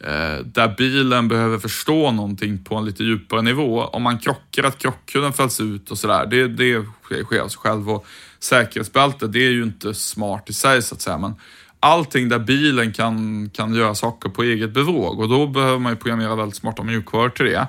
eh, 0.00 0.44
där 0.44 0.74
bilen 0.76 1.28
behöver 1.28 1.58
förstå 1.58 2.10
någonting 2.10 2.64
på 2.64 2.76
en 2.76 2.84
lite 2.84 3.04
djupare 3.04 3.42
nivå. 3.42 3.84
Om 3.84 4.02
man 4.02 4.18
krockar, 4.18 4.62
att 4.62 4.78
krockkudden 4.78 5.32
fälls 5.32 5.60
ut 5.60 5.90
och 5.90 5.98
sådär, 5.98 6.26
det, 6.26 6.48
det 6.48 6.84
sker 7.02 7.40
av 7.40 7.48
sig 7.48 7.58
själv. 7.58 7.90
Och 7.90 8.06
säkerhetsbälte, 8.40 9.26
det 9.26 9.46
är 9.46 9.50
ju 9.50 9.62
inte 9.62 9.94
smart 9.94 10.50
i 10.50 10.52
sig 10.52 10.82
så 10.82 10.94
att 10.94 11.00
säga, 11.00 11.18
men 11.18 11.34
allting 11.80 12.28
där 12.28 12.38
bilen 12.38 12.92
kan, 12.92 13.50
kan 13.50 13.74
göra 13.74 13.94
saker 13.94 14.28
på 14.28 14.42
eget 14.42 14.74
bevåg 14.74 15.20
och 15.20 15.28
då 15.28 15.46
behöver 15.46 15.78
man 15.78 15.92
ju 15.92 15.96
programmera 15.96 16.34
väldigt 16.34 16.56
smarta 16.56 16.82
mjukvaror 16.82 17.28
till 17.28 17.46
det. 17.46 17.66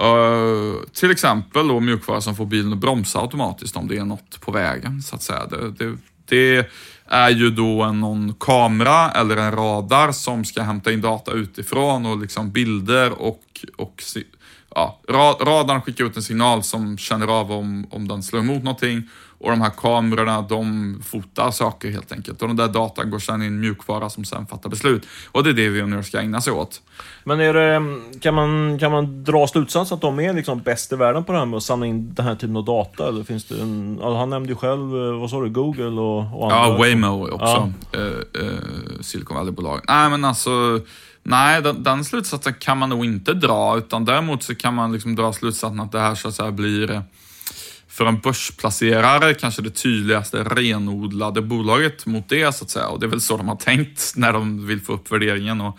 Uh, 0.00 0.74
till 0.92 1.10
exempel 1.10 1.68
då 1.68 1.80
mjukvara 1.80 2.20
som 2.20 2.36
får 2.36 2.46
bilen 2.46 2.72
att 2.72 2.78
bromsa 2.78 3.20
automatiskt 3.20 3.76
om 3.76 3.88
det 3.88 3.96
är 3.96 4.04
något 4.04 4.40
på 4.40 4.52
vägen 4.52 5.02
så 5.02 5.14
att 5.16 5.22
säga. 5.22 5.46
Det, 5.46 5.70
det, 5.70 5.96
det 6.28 6.70
är 7.06 7.30
ju 7.30 7.50
då 7.50 7.82
en, 7.82 8.00
någon 8.00 8.34
kamera 8.34 9.10
eller 9.10 9.36
en 9.36 9.52
radar 9.52 10.12
som 10.12 10.44
ska 10.44 10.62
hämta 10.62 10.92
in 10.92 11.00
data 11.00 11.32
utifrån 11.32 12.06
och 12.06 12.18
liksom 12.18 12.50
bilder 12.50 13.22
och, 13.22 13.42
och 13.76 14.02
ja, 14.76 14.98
radarn 15.40 15.82
skickar 15.82 16.04
ut 16.04 16.16
en 16.16 16.22
signal 16.22 16.62
som 16.62 16.98
känner 16.98 17.26
av 17.26 17.52
om, 17.52 17.86
om 17.90 18.08
den 18.08 18.22
slår 18.22 18.40
emot 18.40 18.62
någonting 18.62 19.02
och 19.38 19.50
de 19.50 19.60
här 19.60 19.70
kamerorna, 19.70 20.42
de 20.42 21.02
fotar 21.04 21.50
saker 21.50 21.90
helt 21.90 22.12
enkelt. 22.12 22.42
Och 22.42 22.48
den 22.48 22.56
där 22.56 22.68
datan 22.68 23.10
går 23.10 23.18
sedan 23.18 23.42
in 23.42 23.60
mjukvara 23.60 24.10
som 24.10 24.24
sen 24.24 24.46
fattar 24.46 24.70
beslut. 24.70 25.06
Och 25.32 25.44
det 25.44 25.50
är 25.50 25.54
det 25.54 25.68
vi 25.68 25.82
nu 25.82 26.02
ska 26.02 26.20
ägna 26.20 26.40
sig 26.40 26.52
åt. 26.52 26.80
Men 27.24 27.40
är 27.40 27.54
det, 27.54 27.82
kan, 28.20 28.34
man, 28.34 28.78
kan 28.78 28.92
man 28.92 29.24
dra 29.24 29.46
slutsats 29.46 29.92
att 29.92 30.00
de 30.00 30.20
är 30.20 30.32
liksom 30.32 30.60
bäst 30.60 30.92
i 30.92 30.96
världen 30.96 31.24
på 31.24 31.32
det 31.32 31.38
här 31.38 31.46
med 31.46 31.56
att 31.56 31.62
samla 31.62 31.86
in 31.86 32.14
den 32.14 32.26
här 32.26 32.34
typen 32.34 32.56
av 32.56 32.64
data? 32.64 33.08
Eller 33.08 33.24
finns 33.24 33.44
det 33.44 33.60
en, 33.60 34.00
han 34.02 34.30
nämnde 34.30 34.48
ju 34.48 34.56
själv, 34.56 34.96
eh, 34.96 35.20
vad 35.20 35.30
sa 35.30 35.40
du, 35.40 35.50
Google 35.50 36.00
och, 36.00 36.40
och 36.40 36.52
andra? 36.52 36.68
Ja, 36.68 36.78
Waymo 36.78 37.28
också. 37.30 37.72
Ja. 37.92 37.98
Uh, 37.98 38.06
uh, 38.42 39.00
Silicon 39.00 39.36
Valley-bolag. 39.36 39.80
Nej, 39.88 40.10
men 40.10 40.24
alltså 40.24 40.80
Nej, 41.28 41.62
den, 41.62 41.82
den, 41.82 42.04
slutsatsen 42.04 42.54
kan 42.54 42.78
man 42.78 42.88
nog 42.88 43.04
inte 43.04 43.34
dra, 43.34 43.78
utan 43.78 44.04
däremot 44.04 44.42
så 44.42 44.54
kan 44.54 44.74
man 44.74 44.92
liksom 44.92 45.14
dra 45.14 45.32
slutsatsen 45.32 45.80
att 45.80 45.92
det 45.92 46.00
här 46.00 46.14
så 46.14 46.28
att 46.28 46.34
säga 46.34 46.50
blir 46.50 46.90
eh, 46.90 47.00
för 47.88 48.06
en 48.06 48.20
börsplacerare 48.20 49.34
kanske 49.34 49.62
det 49.62 49.70
tydligaste 49.70 50.44
renodlade 50.44 51.42
bolaget 51.42 52.06
mot 52.06 52.28
det 52.28 52.54
så 52.54 52.64
att 52.64 52.70
säga. 52.70 52.88
Och 52.88 53.00
det 53.00 53.06
är 53.06 53.10
väl 53.10 53.20
så 53.20 53.36
de 53.36 53.48
har 53.48 53.56
tänkt 53.56 54.12
när 54.16 54.32
de 54.32 54.66
vill 54.66 54.80
få 54.80 54.92
upp 54.92 55.12
värderingen 55.12 55.60
och, 55.60 55.78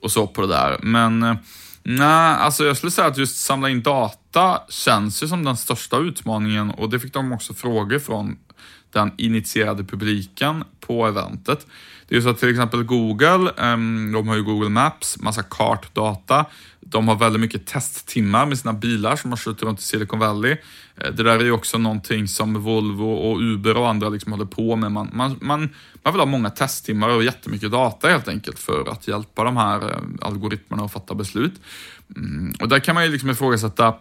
och 0.00 0.12
så 0.12 0.26
på 0.26 0.40
det 0.40 0.48
där. 0.48 0.78
Men 0.82 1.22
eh, 1.22 1.34
nej, 1.82 2.36
alltså 2.36 2.64
jag 2.64 2.76
skulle 2.76 2.92
säga 2.92 3.08
att 3.08 3.18
just 3.18 3.36
samla 3.36 3.68
in 3.68 3.82
data 3.82 4.62
känns 4.68 5.22
ju 5.22 5.28
som 5.28 5.44
den 5.44 5.56
största 5.56 5.98
utmaningen 5.98 6.70
och 6.70 6.90
det 6.90 7.00
fick 7.00 7.12
de 7.12 7.32
också 7.32 7.54
frågor 7.54 7.98
från 7.98 8.36
den 8.92 9.12
initierade 9.18 9.84
publiken 9.84 10.64
på 10.80 11.06
eventet. 11.06 11.66
Det 12.08 12.16
är 12.16 12.20
så 12.20 12.28
att 12.28 12.38
till 12.38 12.50
exempel 12.50 12.82
Google, 12.82 13.52
ehm, 13.56 14.12
de 14.12 14.28
har 14.28 14.36
ju 14.36 14.42
Google 14.42 14.68
Maps, 14.68 15.18
massa 15.20 15.42
kartdata. 15.42 16.46
De 16.80 17.08
har 17.08 17.16
väldigt 17.16 17.40
mycket 17.40 17.66
testtimmar 17.66 18.46
med 18.46 18.58
sina 18.58 18.72
bilar 18.72 19.16
som 19.16 19.30
har 19.30 19.36
kört 19.36 19.62
runt 19.62 19.80
i 19.80 19.82
Silicon 19.82 20.18
Valley. 20.18 20.56
Eh, 20.96 21.12
det 21.12 21.22
där 21.22 21.38
är 21.38 21.44
ju 21.44 21.52
också 21.52 21.78
någonting 21.78 22.28
som 22.28 22.62
Volvo 22.62 23.12
och 23.12 23.40
Uber 23.40 23.76
och 23.76 23.88
andra 23.88 24.08
liksom 24.08 24.32
håller 24.32 24.44
på 24.44 24.76
med. 24.76 24.92
Man, 24.92 25.10
man, 25.12 25.36
man, 25.40 25.68
man 26.02 26.12
vill 26.12 26.20
ha 26.20 26.26
många 26.26 26.50
testtimmar 26.50 27.08
och 27.08 27.24
jättemycket 27.24 27.70
data 27.70 28.08
helt 28.08 28.28
enkelt 28.28 28.58
för 28.58 28.90
att 28.90 29.08
hjälpa 29.08 29.44
de 29.44 29.56
här 29.56 29.90
eh, 29.90 29.98
algoritmerna 30.20 30.84
att 30.84 30.92
fatta 30.92 31.14
beslut. 31.14 31.54
Mm, 32.16 32.54
och 32.60 32.68
där 32.68 32.78
kan 32.78 32.94
man 32.94 33.04
ju 33.04 33.12
liksom 33.12 33.30
ifrågasätta, 33.30 33.94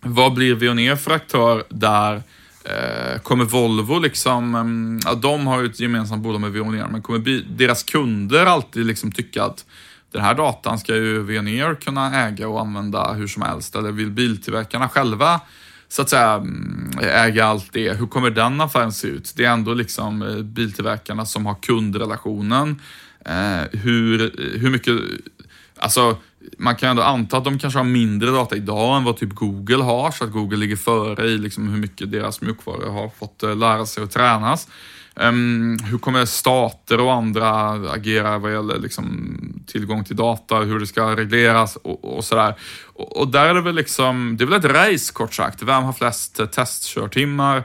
vad 0.00 0.34
blir 0.34 0.54
Veoneer 0.54 0.96
för 0.96 1.10
aktör 1.10 1.64
där 1.68 2.22
Eh, 2.70 3.20
kommer 3.20 3.44
Volvo 3.44 3.98
liksom, 3.98 4.54
mm, 4.54 5.00
ja, 5.04 5.14
de 5.14 5.46
har 5.46 5.60
ju 5.60 5.66
ett 5.66 5.80
gemensamt 5.80 6.22
bolag 6.22 6.40
med 6.40 6.52
Veoneer, 6.52 6.88
men 6.88 7.02
kommer 7.02 7.42
deras 7.56 7.82
kunder 7.82 8.46
alltid 8.46 8.86
liksom 8.86 9.12
tycka 9.12 9.44
att 9.44 9.64
den 10.12 10.22
här 10.22 10.34
datan 10.34 10.78
ska 10.78 10.94
ju 10.94 11.22
Veoneer 11.22 11.74
kunna 11.74 12.26
äga 12.26 12.48
och 12.48 12.60
använda 12.60 13.12
hur 13.12 13.26
som 13.26 13.42
helst? 13.42 13.76
Eller 13.76 13.92
vill 13.92 14.10
biltillverkarna 14.10 14.88
själva 14.88 15.40
så 15.88 16.02
att 16.02 16.10
säga 16.10 16.32
mm, 16.32 16.90
äga 17.02 17.46
allt 17.46 17.72
det? 17.72 17.92
Hur 17.92 18.06
kommer 18.06 18.30
den 18.30 18.60
affären 18.60 18.92
se 18.92 19.08
ut? 19.08 19.32
Det 19.36 19.44
är 19.44 19.52
ändå 19.52 19.74
liksom 19.74 20.22
eh, 20.22 20.42
biltillverkarna 20.42 21.26
som 21.26 21.46
har 21.46 21.54
kundrelationen. 21.54 22.80
Eh, 23.24 23.80
hur, 23.80 24.34
hur 24.58 24.70
mycket, 24.70 24.94
alltså 25.76 26.16
man 26.58 26.76
kan 26.76 26.90
ändå 26.90 27.02
anta 27.02 27.36
att 27.36 27.44
de 27.44 27.58
kanske 27.58 27.78
har 27.78 27.84
mindre 27.84 28.30
data 28.30 28.56
idag 28.56 28.96
än 28.96 29.04
vad 29.04 29.16
typ 29.16 29.34
Google 29.34 29.84
har, 29.84 30.10
så 30.10 30.24
att 30.24 30.30
Google 30.30 30.56
ligger 30.56 30.76
före 30.76 31.26
i 31.26 31.38
liksom 31.38 31.68
hur 31.68 31.78
mycket 31.78 32.12
deras 32.12 32.40
mjukvaror 32.40 32.90
har 32.90 33.08
fått 33.08 33.42
eh, 33.42 33.56
lära 33.56 33.86
sig 33.86 34.02
och 34.02 34.10
tränas. 34.10 34.68
Um, 35.14 35.78
hur 35.84 35.98
kommer 35.98 36.24
stater 36.24 37.00
och 37.00 37.12
andra 37.12 37.70
agera 37.70 38.38
vad 38.38 38.52
gäller 38.52 38.78
liksom, 38.78 39.36
tillgång 39.66 40.04
till 40.04 40.16
data, 40.16 40.58
hur 40.58 40.80
det 40.80 40.86
ska 40.86 41.16
regleras 41.16 41.76
och, 41.76 42.16
och 42.16 42.24
sådär. 42.24 42.54
Och, 42.84 43.16
och, 43.16 43.28
där 43.28 43.46
är 43.46 43.54
det 43.54 43.60
väl 43.60 43.74
liksom, 43.74 44.36
det 44.36 44.44
är 44.44 44.46
väl 44.46 44.58
ett 44.58 44.92
race 44.92 45.12
kort 45.12 45.34
sagt. 45.34 45.62
Vem 45.62 45.82
har 45.82 45.92
flest 45.92 46.40
eh, 46.40 46.46
testkörtimmar? 46.46 47.64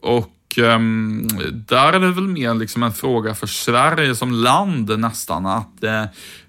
Och 0.00 0.58
um, 0.58 1.28
där 1.68 1.92
är 1.92 2.00
det 2.00 2.12
väl 2.12 2.28
mer 2.28 2.54
liksom 2.54 2.82
en 2.82 2.92
fråga 2.92 3.34
för 3.34 3.46
Sverige 3.46 4.14
som 4.14 4.32
land 4.32 4.98
nästan. 4.98 5.46
Att 5.46 5.84
eh, 5.84 6.04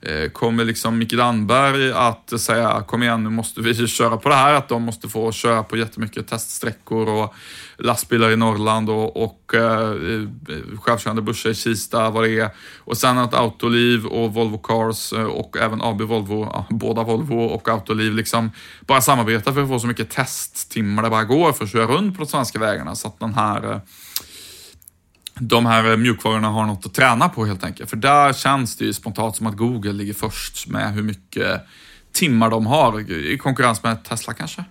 Eh, 0.08 0.30
kommer 0.30 0.66
liksom 0.66 0.98
Micke 0.98 1.14
Damberg 1.14 1.92
att 1.92 2.42
säga 2.42 2.84
kom 2.88 3.04
igen 3.04 3.24
nu 3.24 3.30
måste 3.30 3.62
vi 3.62 3.88
köra 3.88 4.18
på 4.18 4.30
det 4.30 4.36
här. 4.36 4.54
Att 4.54 4.70
de 4.70 4.84
måste 4.84 5.10
få 5.10 5.32
köra 5.32 5.64
på 5.64 5.78
jättemycket 5.78 6.28
teststräckor 6.28 7.10
och 7.10 7.34
lastbilar 7.78 8.32
i 8.32 8.36
Norrland 8.36 8.90
och, 8.90 9.24
och 9.24 9.54
eh, 9.54 9.92
eh 9.92 10.80
självkörande 10.80 11.22
bussar 11.22 11.50
i 11.50 11.56
Kista, 11.56 12.10
vad 12.10 12.24
det 12.24 12.40
är. 12.40 12.50
Och 12.78 12.98
sen 12.98 13.18
att 13.18 13.34
Autoliv 13.34 14.06
och 14.06 14.34
Volvo 14.34 14.58
Cars 14.58 15.14
eh, 15.14 15.24
och 15.24 15.58
även 15.58 15.82
AB 15.82 16.02
Volvo, 16.02 16.50
ja, 16.54 16.66
båda 16.70 17.04
Volvo 17.04 17.40
och 17.40 17.70
Autoliv 17.70 18.14
liksom 18.14 18.52
bara 18.82 19.02
samarbetar 19.02 19.54
för 19.54 19.62
att 19.62 19.70
få 19.70 19.80
så 19.80 19.88
mycket 19.88 20.10
testtimmar 20.10 21.04
det 21.04 21.10
bara 21.10 21.24
går 21.24 21.54
för 21.54 21.64
att 21.64 21.72
köra 21.72 21.86
runt 21.86 22.18
på 22.18 22.24
de 22.24 22.30
svenska 22.30 22.60
vägarna 22.60 22.96
så 22.96 23.08
att 23.08 23.20
den 23.20 23.34
här 23.34 23.72
eh, 23.72 23.80
de 25.40 25.66
här 25.66 25.98
mjukvarorna 25.98 26.48
har 26.50 26.66
något 26.66 26.86
att 26.86 26.94
träna 26.94 27.30
på 27.30 27.46
helt 27.46 27.64
enkelt. 27.64 27.90
För 27.90 27.98
där 27.98 28.34
känns 28.34 28.78
det 28.78 28.86
ju 28.86 28.94
spontant 28.94 29.36
som 29.36 29.48
att 29.48 29.58
Google 29.58 29.94
ligger 29.94 30.14
först 30.14 30.68
med 30.68 30.94
hur 30.94 31.04
mycket 31.04 31.62
timmar 32.12 32.50
de 32.50 32.66
har 32.66 33.12
i 33.12 33.38
konkurrens 33.38 33.84
med 33.84 34.04
Tesla 34.04 34.34
kanske. 34.34 34.64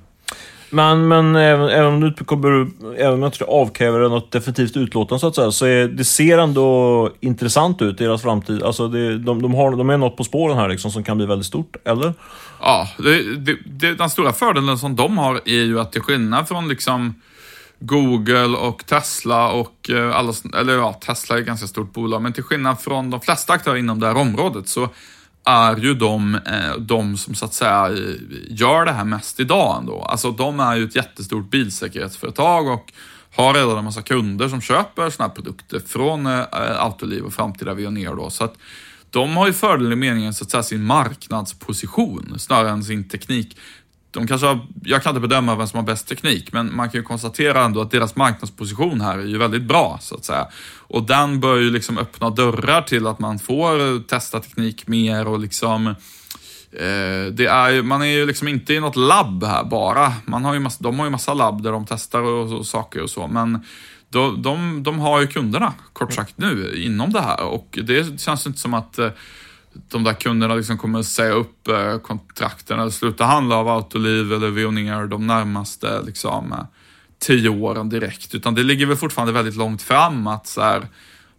Men, 0.71 1.09
men 1.09 1.37
även, 1.37 1.69
även 1.69 1.95
om 1.95 2.01
du 2.01 2.07
inte 2.09 2.25
kommer, 2.25 2.69
även 2.99 3.15
om 3.15 3.23
jag 3.23 3.29
inte 3.29 3.45
avkräver 3.45 4.01
något 4.01 4.33
definitivt 4.33 4.77
utlåtande 4.77 5.21
så 5.21 5.27
att 5.27 5.35
säga, 5.35 5.53
så 5.53 5.67
är, 5.67 5.89
det 5.89 6.05
ser 6.05 6.39
ändå 6.39 7.11
intressant 7.21 7.83
ut, 7.83 7.99
deras 7.99 8.23
framtid. 8.23 8.63
Alltså 8.63 8.89
det, 8.89 9.19
de, 9.19 9.43
de, 9.43 9.55
har, 9.55 9.77
de 9.77 9.91
är 9.91 9.97
något 9.97 10.17
på 10.17 10.25
spåren 10.25 10.59
här 10.59 10.69
liksom 10.69 10.91
som 10.91 11.05
kan 11.05 11.17
bli 11.17 11.27
väldigt 11.27 11.47
stort, 11.47 11.77
eller? 11.85 12.15
Ja, 12.61 12.89
det, 12.99 13.23
det, 13.67 13.95
den 13.95 14.11
stora 14.11 14.33
fördelen 14.33 14.79
som 14.79 14.97
de 14.97 15.19
har 15.19 15.35
är 15.45 15.65
ju 15.65 15.81
att 15.81 15.93
till 15.93 16.03
skillnad 16.03 16.49
från 16.49 16.69
liksom 16.69 17.15
Google 17.79 18.57
och 18.57 18.87
Tesla 18.87 19.53
och 19.53 19.91
eh, 19.91 20.17
alla, 20.17 20.33
eller 20.55 20.75
ja, 20.77 20.93
Tesla 20.93 21.37
är 21.37 21.41
ett 21.41 21.47
ganska 21.47 21.67
stort 21.67 21.93
bolag, 21.93 22.23
men 22.23 22.33
till 22.33 22.43
skillnad 22.43 22.81
från 22.81 23.11
de 23.11 23.21
flesta 23.21 23.53
aktörer 23.53 23.77
inom 23.77 24.01
det 24.01 24.07
här 24.07 24.17
området 24.17 24.69
så 24.69 24.89
är 25.45 25.77
ju 25.77 25.95
de, 25.95 26.35
eh, 26.35 26.77
de 26.79 27.17
som 27.17 27.35
så 27.35 27.45
att 27.45 27.55
säga 27.55 27.89
eh, 27.89 28.15
gör 28.49 28.85
det 28.85 28.93
här 28.93 29.05
mest 29.05 29.41
idag 29.41 29.77
ändå. 29.79 30.03
Alltså 30.03 30.31
de 30.31 30.61
är 30.61 30.77
ju 30.77 30.85
ett 30.85 30.97
jättestort 30.97 31.51
bilsäkerhetsföretag 31.51 32.69
och 32.69 32.93
har 33.37 33.55
redan 33.55 33.79
en 33.79 33.85
massa 33.85 34.03
kunder 34.03 34.49
som 34.49 34.61
köper 34.61 35.11
sådana 35.11 35.29
här 35.29 35.35
produkter 35.35 35.81
från 35.87 36.27
Autoliv 36.27 37.25
och 37.25 37.35
framtida 37.35 37.75
Veoneer 37.75 38.15
då. 38.15 38.31
Så 38.31 38.45
att 38.45 38.55
de 39.11 39.37
har 39.37 39.47
ju 39.47 39.53
fördel 39.53 39.93
i 39.93 39.97
meningen 39.97 40.35
så 40.35 40.45
att 40.45 40.51
säga 40.51 40.63
sin 40.63 40.85
marknadsposition 40.85 42.35
snarare 42.39 42.71
än 42.71 42.85
sin 42.85 43.09
teknik 43.09 43.57
de 44.17 44.27
kanske 44.27 44.47
har, 44.47 44.67
jag 44.85 45.03
kan 45.03 45.11
inte 45.11 45.29
bedöma 45.29 45.57
vem 45.57 45.67
som 45.67 45.79
har 45.79 45.87
bäst 45.87 46.09
teknik, 46.09 46.53
men 46.53 46.77
man 46.77 46.91
kan 46.91 47.01
ju 47.01 47.05
konstatera 47.05 47.65
ändå 47.65 47.81
att 47.81 47.91
deras 47.91 48.17
marknadsposition 48.17 49.01
här 49.01 49.19
är 49.19 49.27
ju 49.27 49.39
väldigt 49.39 49.63
bra, 49.63 49.99
så 50.01 50.15
att 50.15 50.25
säga. 50.25 50.47
Och 50.79 51.03
den 51.03 51.41
bör 51.41 51.57
ju 51.57 51.71
liksom 51.71 51.99
öppna 51.99 52.31
dörrar 52.31 52.83
till 52.83 53.07
att 53.07 53.19
man 53.19 53.39
får 53.39 54.03
testa 54.07 54.41
teknik 54.41 54.87
mer 54.87 55.29
och 55.29 55.39
liksom 55.39 55.87
eh, 55.87 57.27
det 57.33 57.47
är 57.47 57.83
man 57.83 58.03
är 58.03 58.07
ju 58.07 58.27
liksom 58.27 58.49
inte 58.49 58.75
i 58.75 58.81
något 58.81 58.97
labb 58.97 59.45
här 59.45 59.65
bara. 59.65 60.13
Man 60.27 60.45
har 60.45 60.55
ju 60.55 60.61
massa, 60.61 60.83
de 60.83 60.99
har 60.99 61.07
ju 61.07 61.11
massa 61.11 61.35
labb 61.35 61.63
där 61.63 61.73
de 61.73 61.87
testar 61.87 62.23
och, 62.23 62.53
och 62.53 62.67
saker 62.67 63.03
och 63.03 63.11
så, 63.11 63.27
men 63.27 63.65
de, 64.09 64.43
de, 64.43 64.83
de 64.83 64.99
har 64.99 65.21
ju 65.21 65.27
kunderna, 65.27 65.73
kort 65.93 66.13
sagt 66.13 66.39
nu, 66.39 66.83
inom 66.85 67.13
det 67.13 67.21
här 67.21 67.45
och 67.45 67.79
det 67.83 68.21
känns 68.21 68.47
inte 68.47 68.59
som 68.59 68.75
att 68.75 68.99
eh, 68.99 69.11
de 69.89 70.05
där 70.05 70.15
kunderna 70.15 70.55
liksom 70.55 70.79
kommer 70.79 71.03
säga 71.03 71.33
upp 71.33 71.69
eh, 71.69 71.99
kontrakten 71.99 72.81
eller 72.81 72.91
sluta 72.91 73.25
handla 73.25 73.57
av 73.57 73.69
Autoliv 73.69 74.33
eller 74.33 74.51
Veoneer 74.51 75.07
de 75.07 75.27
närmaste 75.27 76.03
liksom, 76.03 76.53
eh, 76.53 76.65
tio 77.19 77.49
åren 77.49 77.89
direkt. 77.89 78.35
Utan 78.35 78.55
det 78.55 78.63
ligger 78.63 78.87
väl 78.87 78.97
fortfarande 78.97 79.33
väldigt 79.33 79.57
långt 79.57 79.83
fram 79.83 80.27
att 80.27 80.47
så 80.47 80.61
här, 80.61 80.89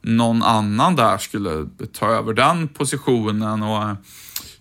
någon 0.02 0.44
annan 0.44 0.96
där 0.96 1.18
skulle 1.18 1.68
ta 1.94 2.08
över 2.08 2.34
den 2.34 2.68
positionen. 2.68 3.64
och 3.64 3.84
eh, 3.84 3.96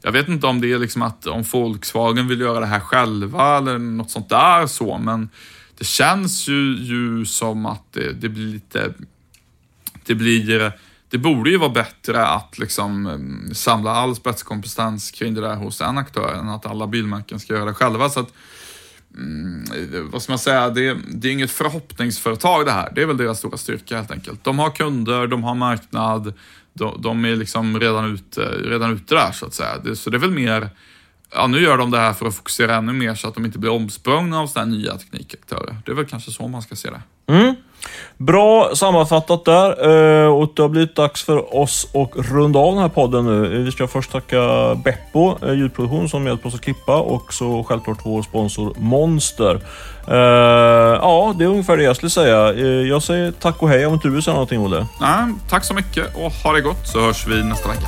jag 0.03 0.13
vet 0.13 0.29
inte 0.29 0.47
om 0.47 0.61
det 0.61 0.73
är 0.73 0.79
liksom 0.79 1.03
att 1.03 1.27
om 1.27 1.43
Volkswagen 1.43 2.29
vill 2.29 2.41
göra 2.41 2.61
det 2.61 2.67
här 2.67 2.81
själva 2.81 3.57
eller 3.57 3.79
något 3.79 4.11
sånt 4.11 4.29
där 4.29 4.67
så, 4.67 4.99
men 4.99 5.29
det 5.79 5.85
känns 5.85 6.49
ju, 6.49 6.77
ju 6.77 7.25
som 7.25 7.67
att 7.67 7.93
det, 7.93 8.13
det 8.13 8.29
blir 8.29 8.47
lite, 8.47 8.93
det 10.07 10.15
blir 10.15 10.73
det 11.11 11.19
borde 11.19 11.51
ju 11.51 11.59
vara 11.59 11.71
bättre 11.71 12.27
att 12.27 12.59
liksom 12.59 13.07
eh, 13.07 13.53
samla 13.55 13.91
all 13.91 14.17
spetskompetens 14.17 15.11
kring 15.11 15.35
det 15.35 15.41
där 15.41 15.57
hos 15.57 15.81
en 15.81 15.99
aktör 15.99 16.35
än 16.35 16.49
att 16.49 16.67
alla 16.67 16.87
bilmärken 16.87 17.41
ska 17.41 17.55
göra 17.55 17.65
det 17.65 17.75
själva. 17.75 18.09
Så 18.09 18.21
att, 18.21 18.33
mm, 19.17 19.65
vad 20.11 20.23
ska 20.23 20.33
man 20.33 20.39
säga, 20.39 20.71
det, 20.71 20.99
det 21.09 21.29
är 21.29 21.33
inget 21.33 21.51
förhoppningsföretag 21.51 22.67
det 22.67 22.73
här. 22.73 22.93
Det 22.95 23.03
är 23.03 23.07
väl 23.07 23.17
deras 23.17 23.39
stora 23.39 23.57
styrka 23.57 23.97
helt 23.97 24.11
enkelt. 24.11 24.45
De 24.45 24.59
har 24.59 24.71
kunder, 24.71 25.27
de 25.27 25.45
har 25.45 25.55
marknad, 25.55 26.33
de, 26.73 27.03
de 27.03 27.25
är 27.25 27.37
liksom 27.37 27.81
redan 27.81 28.15
ute, 28.15 28.41
redan 28.41 28.93
ute 28.93 29.15
där 29.15 29.33
så 29.33 29.47
att 29.47 29.55
säga. 29.55 29.79
Det, 29.79 29.97
så 29.97 30.11
det 30.11 30.17
är 30.17 30.21
väl 30.21 30.31
mer 30.31 30.71
ja, 31.31 31.47
nu 31.47 31.61
gör 31.61 31.79
de 31.79 31.91
det 31.91 31.99
här 31.99 32.13
för 32.13 32.27
att 32.27 32.35
fokusera 32.35 32.75
ännu 32.75 32.93
mer 32.93 33.15
så 33.15 33.29
att 33.29 33.35
de 33.35 33.45
inte 33.45 33.59
blir 33.59 33.71
omsprungna 33.71 34.41
av 34.41 34.47
sådana 34.47 34.73
nya 34.73 34.97
teknikaktörer. 34.97 35.77
Det 35.85 35.93
är 35.93 35.97
väl 35.97 36.07
kanske 36.07 36.31
så 36.31 36.49
man 36.49 36.63
ska 36.63 36.77
se 36.77 36.91
det. 36.91 37.33
Mm. 37.33 37.55
Bra 38.19 38.71
sammanfattat 38.75 39.45
där. 39.45 39.69
Eh, 40.25 40.29
och 40.29 40.53
det 40.57 40.63
har 40.63 40.69
blivit 40.69 40.97
dags 40.97 41.23
för 41.23 41.57
oss 41.57 41.89
att 41.95 42.27
runda 42.31 42.59
av 42.59 42.75
den 42.75 42.83
här 42.83 42.89
podden 42.89 43.25
nu. 43.25 43.45
Eh, 43.45 43.63
vi 43.63 43.73
ska 43.73 43.87
först 43.87 44.13
tacka 44.13 44.75
Beppo 44.75 45.47
eh, 45.47 45.53
ljudproduktion 45.53 46.09
som 46.09 46.27
hjälpt 46.27 46.47
oss 46.47 46.55
att 46.55 46.61
klippa 46.61 46.97
och 46.97 47.33
så 47.33 47.65
självklart 47.65 47.99
vår 48.03 48.23
sponsor 48.23 48.75
Monster. 48.77 49.61
Ja, 50.09 51.35
det 51.39 51.45
är 51.45 51.49
ungefär 51.49 51.77
det 51.77 51.83
jag 51.83 51.97
skulle 51.97 52.11
säga. 52.11 52.53
Jag 52.83 53.03
säger 53.03 53.33
tack 53.33 53.63
och 53.63 53.69
hej 53.69 53.87
om 53.87 53.95
inte 53.95 54.09
du 54.09 54.15
vill 54.15 54.23
säga 54.23 54.35
någonting 54.35 54.61
Olle. 54.61 54.87
Nej, 55.01 55.35
tack 55.49 55.65
så 55.65 55.75
mycket 55.75 56.17
och 56.17 56.33
ha 56.33 56.53
det 56.53 56.61
gott 56.61 56.87
så 56.87 57.01
hörs 57.01 57.27
vi 57.27 57.43
nästa 57.45 57.69
vecka. 57.69 57.87